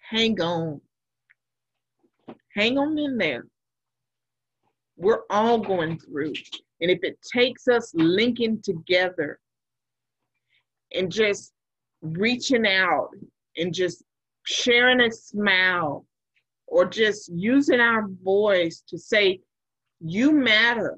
Hang 0.10 0.40
on. 0.42 0.82
Hang 2.56 2.78
on 2.78 2.98
in 2.98 3.18
there. 3.18 3.46
We're 4.98 5.24
all 5.30 5.58
going 5.58 6.00
through. 6.00 6.34
And 6.82 6.92
if 6.92 7.00
it 7.04 7.18
takes 7.22 7.68
us 7.68 7.92
linking 7.96 8.62
together 8.62 9.40
and 10.94 11.12
just 11.12 11.54
reaching 12.02 12.68
out 12.68 13.10
and 13.58 13.74
just 13.74 14.04
sharing 14.46 15.02
a 15.02 15.12
smile 15.12 16.06
or 16.68 16.86
just 16.86 17.32
using 17.34 17.80
our 17.80 18.08
voice 18.24 18.84
to 18.90 18.98
say, 18.98 19.40
You 20.00 20.32
matter. 20.32 20.98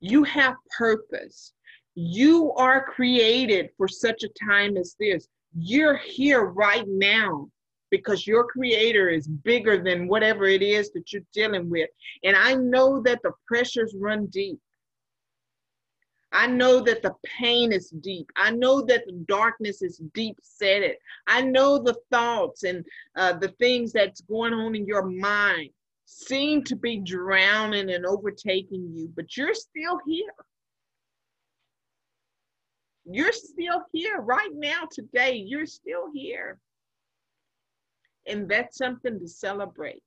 You 0.00 0.22
have 0.24 0.56
purpose. 0.76 1.54
You 1.94 2.52
are 2.52 2.84
created 2.84 3.70
for 3.76 3.88
such 3.88 4.22
a 4.22 4.44
time 4.44 4.76
as 4.76 4.94
this. 4.98 5.28
You're 5.56 5.96
here 5.96 6.44
right 6.44 6.84
now 6.86 7.48
because 7.90 8.26
your 8.26 8.44
creator 8.44 9.08
is 9.08 9.28
bigger 9.28 9.82
than 9.82 10.08
whatever 10.08 10.46
it 10.46 10.62
is 10.62 10.90
that 10.92 11.12
you're 11.12 11.22
dealing 11.32 11.70
with. 11.70 11.88
And 12.24 12.36
I 12.36 12.54
know 12.54 13.00
that 13.02 13.20
the 13.22 13.32
pressures 13.46 13.94
run 13.96 14.26
deep. 14.26 14.58
I 16.32 16.48
know 16.48 16.80
that 16.80 17.02
the 17.02 17.14
pain 17.24 17.70
is 17.70 17.90
deep. 17.90 18.28
I 18.36 18.50
know 18.50 18.82
that 18.86 19.06
the 19.06 19.12
darkness 19.28 19.82
is 19.82 20.02
deep 20.12 20.36
it. 20.60 20.98
I 21.28 21.42
know 21.42 21.78
the 21.78 21.96
thoughts 22.10 22.64
and 22.64 22.84
uh, 23.16 23.34
the 23.34 23.54
things 23.60 23.92
that's 23.92 24.22
going 24.22 24.52
on 24.52 24.74
in 24.74 24.84
your 24.86 25.04
mind 25.04 25.70
seem 26.06 26.64
to 26.64 26.74
be 26.74 26.98
drowning 26.98 27.92
and 27.92 28.04
overtaking 28.04 28.90
you, 28.92 29.12
but 29.14 29.36
you're 29.36 29.54
still 29.54 30.00
here. 30.04 30.32
You're 33.04 33.32
still 33.32 33.82
here 33.92 34.20
right 34.20 34.52
now, 34.54 34.88
today. 34.90 35.34
You're 35.34 35.66
still 35.66 36.10
here. 36.12 36.58
And 38.26 38.48
that's 38.48 38.78
something 38.78 39.18
to 39.20 39.28
celebrate. 39.28 40.02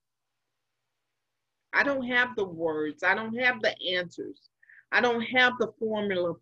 I 1.74 1.84
don't 1.84 2.08
have 2.08 2.36
the 2.36 2.46
words, 2.46 3.04
I 3.04 3.14
don't 3.14 3.38
have 3.38 3.62
the 3.62 3.76
answers, 3.94 4.50
I 4.92 5.02
don't 5.02 5.22
have 5.22 5.54
the 5.60 5.72
formula 5.78 6.34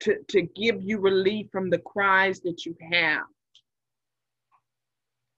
to, 0.00 0.18
to 0.28 0.42
give 0.42 0.82
you 0.82 0.98
relief 0.98 1.46
from 1.50 1.70
the 1.70 1.78
cries 1.78 2.40
that 2.40 2.66
you 2.66 2.76
have. 2.92 3.22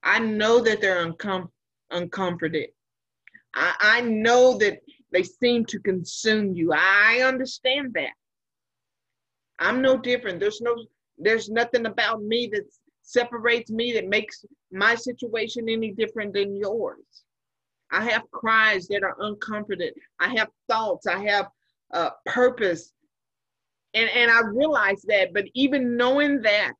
I 0.02 0.18
know 0.18 0.60
that 0.62 0.80
they're 0.80 1.06
uncom- 1.06 1.50
uncomforted. 1.90 2.70
I, 3.54 3.74
I 3.80 4.00
know 4.00 4.56
that 4.58 4.80
they 5.12 5.22
seem 5.22 5.64
to 5.66 5.78
consume 5.78 6.54
you. 6.54 6.72
I 6.72 7.22
understand 7.24 7.94
that. 7.94 8.12
I'm 9.58 9.80
no 9.80 9.96
different. 9.96 10.40
There's 10.40 10.60
no 10.60 10.74
there's 11.18 11.48
nothing 11.48 11.86
about 11.86 12.22
me 12.22 12.48
that 12.52 12.64
separates 13.02 13.70
me 13.70 13.92
that 13.94 14.08
makes 14.08 14.44
my 14.70 14.94
situation 14.94 15.68
any 15.68 15.92
different 15.92 16.34
than 16.34 16.56
yours. 16.56 17.24
I 17.90 18.04
have 18.04 18.30
cries 18.32 18.88
that 18.88 19.02
are 19.02 19.16
uncomforted. 19.20 19.94
I 20.20 20.34
have 20.36 20.48
thoughts. 20.68 21.06
I 21.06 21.24
have 21.24 21.46
uh, 21.94 22.10
purpose. 22.26 22.92
And, 23.94 24.10
and 24.10 24.30
I 24.30 24.40
realize 24.40 25.02
that, 25.08 25.32
but 25.32 25.44
even 25.54 25.96
knowing 25.96 26.42
that, 26.42 26.72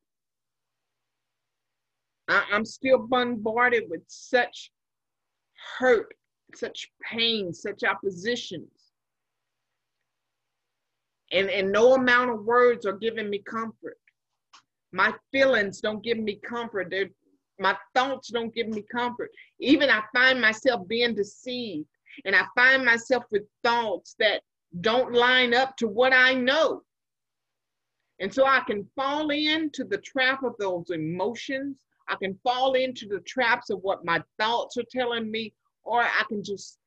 I, 2.29 2.45
I'm 2.53 2.65
still 2.65 2.99
bombarded 2.99 3.85
with 3.89 4.03
such 4.09 4.71
hurt, 5.79 6.13
such 6.55 6.91
pain, 7.11 7.55
such 7.55 7.85
oppositions. 7.85 8.69
And, 11.33 11.51
and 11.51 11.73
no 11.73 11.95
amount 11.95 12.31
of 12.31 12.45
words 12.45 12.87
are 12.87 12.97
giving 12.97 13.29
me 13.29 13.39
comfort. 13.39 13.99
My 14.93 15.13
feelings 15.33 15.81
don't 15.81 16.03
give 16.03 16.19
me 16.19 16.41
comfort. 16.47 16.89
They're, 16.91 17.11
my 17.59 17.77
thoughts 17.95 18.29
don't 18.29 18.55
give 18.55 18.69
me 18.69 18.83
comfort. 18.91 19.31
Even 19.59 19.91
I 19.91 20.03
find 20.15 20.41
myself 20.41 20.87
being 20.87 21.15
deceived 21.15 21.89
and 22.25 22.35
I 22.35 22.45
find 22.55 22.85
myself 22.85 23.25
with 23.31 23.43
thoughts 23.63 24.15
that 24.19 24.43
don't 24.81 25.13
line 25.13 25.55
up 25.55 25.77
to 25.79 25.89
what 25.89 26.13
I 26.13 26.35
know. 26.35 26.83
And 28.21 28.33
so 28.33 28.47
I 28.47 28.61
can 28.67 28.89
fall 28.97 29.31
into 29.31 29.85
the 29.85 29.99
trap 29.99 30.43
of 30.43 30.55
those 30.59 30.91
emotions. 30.91 31.77
I 32.09 32.15
can 32.17 32.39
fall 32.43 32.75
into 32.75 33.07
the 33.07 33.21
traps 33.21 33.69
of 33.71 33.81
what 33.81 34.05
my 34.05 34.23
thoughts 34.39 34.77
are 34.79 34.85
telling 34.91 35.31
me, 35.31 35.53
or 35.83 36.03
I 36.03 36.23
can 36.29 36.43
just 36.43 36.79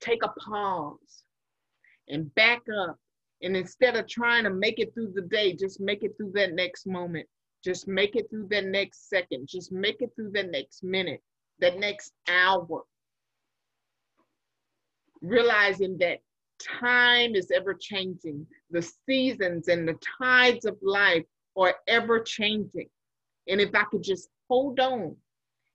take 0.00 0.22
a 0.22 0.28
pause 0.28 1.23
and 2.08 2.34
back 2.34 2.62
up 2.76 2.98
and 3.44 3.56
instead 3.56 3.94
of 3.94 4.08
trying 4.08 4.44
to 4.44 4.50
make 4.50 4.78
it 4.78 4.94
through 4.94 5.12
the 5.12 5.22
day, 5.22 5.52
just 5.52 5.78
make 5.78 6.02
it 6.02 6.16
through 6.16 6.32
that 6.32 6.54
next 6.54 6.86
moment. 6.86 7.28
Just 7.62 7.86
make 7.86 8.16
it 8.16 8.28
through 8.30 8.48
that 8.48 8.64
next 8.64 9.10
second. 9.10 9.48
Just 9.48 9.70
make 9.70 10.00
it 10.00 10.10
through 10.16 10.30
that 10.30 10.50
next 10.50 10.82
minute, 10.82 11.22
that 11.60 11.78
next 11.78 12.12
hour. 12.26 12.84
Realizing 15.20 15.98
that 15.98 16.20
time 16.58 17.34
is 17.34 17.50
ever 17.50 17.74
changing. 17.74 18.46
The 18.70 18.82
seasons 19.06 19.68
and 19.68 19.86
the 19.86 19.98
tides 20.18 20.64
of 20.64 20.78
life 20.82 21.24
are 21.54 21.74
ever 21.86 22.20
changing. 22.20 22.88
And 23.46 23.60
if 23.60 23.74
I 23.74 23.84
could 23.84 24.02
just 24.02 24.30
hold 24.48 24.80
on, 24.80 25.16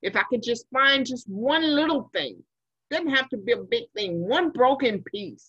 if 0.01 0.15
I 0.15 0.23
could 0.23 0.41
just 0.41 0.65
find 0.73 1.05
just 1.05 1.29
one 1.29 1.75
little 1.75 2.09
thing, 2.13 2.41
doesn't 2.89 3.15
have 3.15 3.29
to 3.29 3.37
be 3.37 3.51
a 3.51 3.57
big 3.57 3.83
thing, 3.95 4.27
one 4.27 4.49
broken 4.49 5.03
piece 5.03 5.47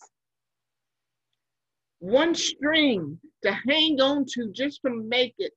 one 2.01 2.35
string 2.35 3.19
to 3.43 3.53
hang 3.53 4.01
on 4.01 4.25
to 4.35 4.51
just 4.53 4.81
to 4.83 4.91
make 4.91 5.35
it 5.39 5.53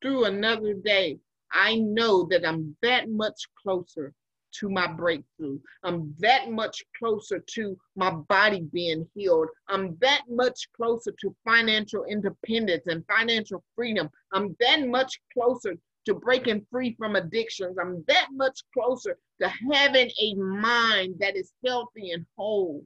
through 0.00 0.24
another 0.24 0.74
day, 0.74 1.18
I 1.52 1.76
know 1.76 2.26
that 2.30 2.46
I'm 2.46 2.76
that 2.82 3.08
much 3.08 3.48
closer 3.60 4.12
to 4.60 4.68
my 4.68 4.86
breakthrough. 4.86 5.58
I'm 5.82 6.14
that 6.20 6.50
much 6.50 6.82
closer 6.98 7.38
to 7.54 7.76
my 7.96 8.10
body 8.10 8.62
being 8.72 9.06
healed. 9.14 9.48
I'm 9.68 9.96
that 10.00 10.22
much 10.28 10.68
closer 10.76 11.12
to 11.20 11.36
financial 11.44 12.04
independence 12.04 12.86
and 12.86 13.04
financial 13.06 13.62
freedom. 13.74 14.08
I'm 14.32 14.56
that 14.60 14.86
much 14.86 15.20
closer 15.32 15.74
to 16.06 16.14
breaking 16.14 16.66
free 16.70 16.94
from 16.98 17.16
addictions. 17.16 17.76
I'm 17.78 18.04
that 18.08 18.28
much 18.32 18.60
closer 18.72 19.18
to 19.42 19.52
having 19.72 20.10
a 20.20 20.34
mind 20.34 21.16
that 21.20 21.36
is 21.36 21.52
healthy 21.66 22.12
and 22.12 22.24
whole. 22.36 22.84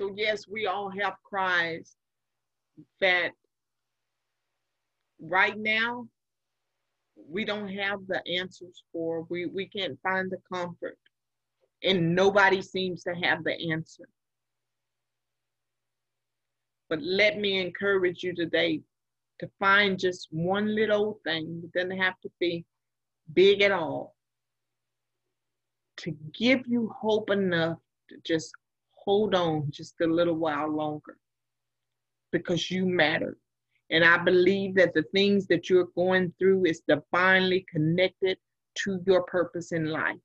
So, 0.00 0.14
yes, 0.16 0.48
we 0.48 0.66
all 0.66 0.90
have 0.98 1.12
cries 1.22 1.94
that 3.02 3.32
right 5.20 5.58
now 5.58 6.06
we 7.28 7.44
don't 7.44 7.68
have 7.68 7.98
the 8.06 8.22
answers 8.26 8.82
for. 8.94 9.26
We, 9.28 9.44
we 9.44 9.68
can't 9.68 9.98
find 10.02 10.30
the 10.30 10.38
comfort, 10.50 10.96
and 11.84 12.14
nobody 12.14 12.62
seems 12.62 13.02
to 13.02 13.14
have 13.14 13.44
the 13.44 13.72
answer. 13.72 14.08
But 16.88 17.02
let 17.02 17.36
me 17.36 17.60
encourage 17.60 18.22
you 18.22 18.34
today 18.34 18.80
to 19.40 19.50
find 19.58 19.98
just 19.98 20.28
one 20.30 20.74
little 20.74 21.20
thing. 21.24 21.60
It 21.62 21.78
doesn't 21.78 21.98
have 21.98 22.18
to 22.22 22.30
be 22.40 22.64
big 23.34 23.60
at 23.60 23.70
all. 23.70 24.16
To 25.98 26.16
give 26.32 26.62
you 26.66 26.90
hope 26.98 27.28
enough 27.28 27.76
to 28.08 28.16
just 28.24 28.54
hold 29.04 29.34
on 29.34 29.70
just 29.70 29.94
a 30.00 30.06
little 30.06 30.36
while 30.36 30.68
longer 30.68 31.16
because 32.32 32.70
you 32.70 32.86
matter. 32.86 33.36
And 33.90 34.04
I 34.04 34.18
believe 34.18 34.76
that 34.76 34.94
the 34.94 35.04
things 35.14 35.46
that 35.48 35.68
you're 35.68 35.88
going 35.96 36.32
through 36.38 36.64
is 36.66 36.82
divinely 36.86 37.66
connected 37.72 38.38
to 38.84 39.00
your 39.04 39.22
purpose 39.22 39.72
in 39.72 39.86
life. 39.86 40.16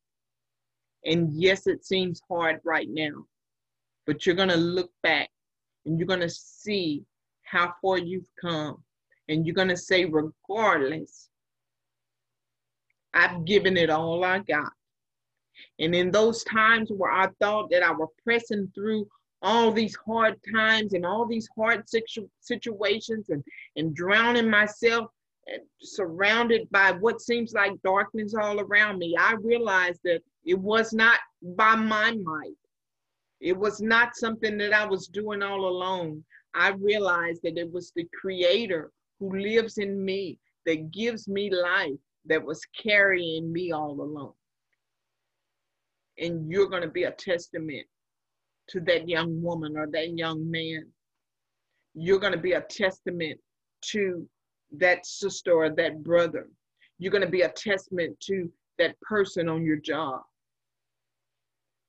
And 1.04 1.32
yes, 1.34 1.68
it 1.68 1.86
seems 1.86 2.22
hard 2.30 2.60
right 2.64 2.88
now, 2.90 3.26
but 4.06 4.26
you're 4.26 4.36
going 4.36 4.50
to 4.50 4.56
look 4.56 4.92
back 5.04 5.30
and 5.86 5.98
you're 5.98 6.08
going 6.08 6.20
to 6.20 6.30
see 6.30 7.04
how 7.44 7.74
far 7.82 7.98
you've 7.98 8.30
come. 8.40 8.84
And 9.28 9.46
you're 9.46 9.56
going 9.56 9.70
to 9.70 9.78
say, 9.78 10.06
regardless, 10.06 11.30
I've 13.14 13.46
given 13.46 13.78
it 13.78 13.90
all 13.90 14.24
I 14.24 14.40
got. 14.40 14.72
And 15.80 15.96
in 15.96 16.12
those 16.12 16.44
times 16.44 16.92
where 16.92 17.12
I 17.12 17.28
thought 17.40 17.70
that 17.72 17.84
I 17.84 17.92
was 17.92 18.10
pressing 18.24 18.72
through 18.74 19.08
all 19.42 19.72
these 19.72 19.96
hard 19.96 20.40
times 20.54 20.94
and 20.94 21.06
all 21.06 21.26
these 21.26 21.48
hard 21.56 21.88
situ- 21.88 22.30
situations 22.40 23.30
and, 23.30 23.44
and 23.76 23.96
drowning 23.96 24.50
myself 24.50 25.10
and 25.48 25.62
surrounded 25.80 26.68
by 26.72 26.92
what 26.92 27.22
seems 27.22 27.54
like 27.54 27.82
darkness 27.84 28.34
all 28.34 28.60
around 28.60 28.98
me, 28.98 29.16
I 29.18 29.34
realized 29.34 30.00
that 30.04 30.22
it 30.44 30.58
was 30.58 30.94
not 30.94 31.20
by 31.42 31.76
my 31.76 32.12
might. 32.14 32.58
It 33.40 33.56
was 33.56 33.82
not 33.82 34.16
something 34.16 34.58
that 34.58 34.74
I 34.74 34.86
was 34.86 35.08
doing 35.08 35.44
all 35.44 35.68
alone. 35.68 36.24
I 36.56 36.70
realized 36.70 37.42
that 37.44 37.58
it 37.58 37.72
was 37.72 37.92
the 37.96 38.08
creator 38.20 38.92
who 39.20 39.38
lives 39.38 39.78
in 39.78 40.04
me 40.04 40.40
that 40.66 40.92
gives 40.92 41.28
me 41.28 41.52
life 41.52 42.00
that 42.26 42.44
was 42.44 42.62
carrying 42.82 43.52
me 43.52 43.72
all 43.72 44.02
along. 44.02 44.34
And 46.18 46.50
you're 46.50 46.70
going 46.70 46.82
to 46.82 46.90
be 46.90 47.04
a 47.04 47.12
testament 47.12 47.86
to 48.70 48.80
that 48.82 49.08
young 49.08 49.42
woman 49.42 49.78
or 49.78 49.88
that 49.92 50.18
young 50.18 50.50
man. 50.50 50.86
You're 51.94 52.20
going 52.20 52.34
to 52.34 52.40
be 52.40 52.54
a 52.54 52.62
testament 52.62 53.40
to 53.92 54.28
that 54.78 55.06
sister 55.06 55.54
or 55.54 55.70
that 55.70 56.04
brother. 56.04 56.50
You're 56.98 57.12
going 57.12 57.24
to 57.24 57.30
be 57.30 57.42
a 57.42 57.50
testament 57.50 58.20
to 58.22 58.52
that 58.78 59.00
person 59.02 59.48
on 59.48 59.64
your 59.64 59.78
job 59.78 60.22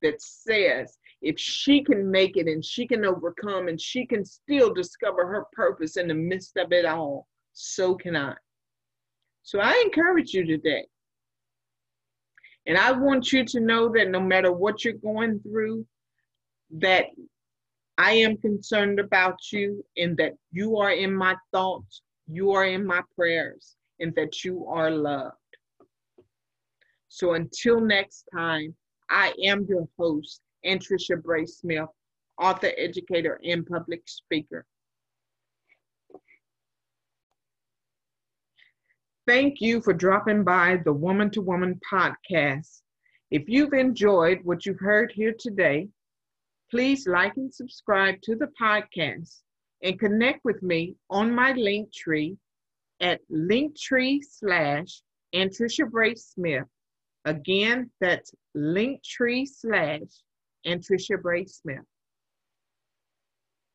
that 0.03 0.21
says 0.21 0.99
if 1.23 1.39
she 1.39 1.83
can 1.83 2.11
make 2.11 2.37
it 2.37 2.47
and 2.47 2.65
she 2.65 2.87
can 2.87 3.05
overcome 3.05 3.69
and 3.69 3.81
she 3.81 4.07
can 4.07 4.25
still 4.25 4.73
discover 4.73 5.27
her 5.27 5.47
purpose 5.53 5.97
in 5.97 6.09
the 6.09 6.15
midst 6.15 6.57
of 6.57 6.73
it 6.73 6.85
all, 6.85 7.27
so 7.53 7.95
can 7.95 8.15
I. 8.15 8.35
So 9.43 9.61
I 9.61 9.81
encourage 9.85 10.35
you 10.35 10.45
today. 10.45 10.87
And 12.67 12.77
I 12.77 12.93
want 12.93 13.33
you 13.33 13.45
to 13.45 13.61
know 13.61 13.89
that 13.91 14.09
no 14.09 14.21
matter 14.21 14.53
what 14.53 14.85
you're 14.85 14.95
going 14.95 15.41
through, 15.41 15.87
that 16.79 17.07
I 17.97 18.13
am 18.13 18.37
concerned 18.39 18.99
about 18.99 19.39
you 19.53 19.85
and 19.97 20.17
that 20.17 20.33
you 20.53 20.77
are 20.79 20.91
in 20.91 21.15
my 21.15 21.37
thoughts, 21.53 22.03
you 22.27 22.51
are 22.53 22.65
in 22.65 22.85
my 22.85 23.03
prayers, 23.15 23.77
and 24.01 24.15
that 24.17 24.45
you 24.45 24.67
are 24.67 24.91
loved. 24.91 25.37
So 27.09 27.35
until 27.35 27.81
next 27.81 28.25
time, 28.35 28.75
I 29.09 29.33
am 29.45 29.65
your 29.69 29.89
host, 29.97 30.41
Anntricia 30.67 31.23
Bray 31.23 31.47
Smith, 31.47 31.89
author, 32.39 32.73
educator, 32.77 33.41
and 33.45 33.65
public 33.65 34.03
speaker. 34.07 34.67
Thank 39.27 39.61
you 39.61 39.81
for 39.81 39.93
dropping 39.93 40.45
by 40.45 40.77
the 40.85 40.93
Woman 40.93 41.31
to 41.33 41.41
Woman 41.41 41.81
podcast. 41.93 42.83
If 43.33 43.49
you've 43.49 43.73
enjoyed 43.73 44.39
what 44.45 44.65
you've 44.65 44.79
heard 44.79 45.11
here 45.13 45.35
today, 45.37 45.89
please 46.71 47.09
like 47.09 47.37
and 47.37 47.53
subscribe 47.53 48.21
to 48.23 48.37
the 48.37 48.49
podcast 48.61 49.41
and 49.83 49.99
connect 49.99 50.45
with 50.45 50.63
me 50.63 50.95
on 51.11 51.35
my 51.35 51.51
link 51.53 51.93
tree 51.93 52.37
at 53.01 53.21
linktree 53.29 54.21
slash 54.23 55.03
Anntricia 55.35 55.91
Bray 55.91 56.15
Smith. 56.15 56.69
Again, 57.25 57.91
that's 58.01 58.33
linktree 58.57 59.49
slash 59.49 60.23
Anntricia 60.65 61.21
Bray 61.21 61.47
Smith. 61.47 61.85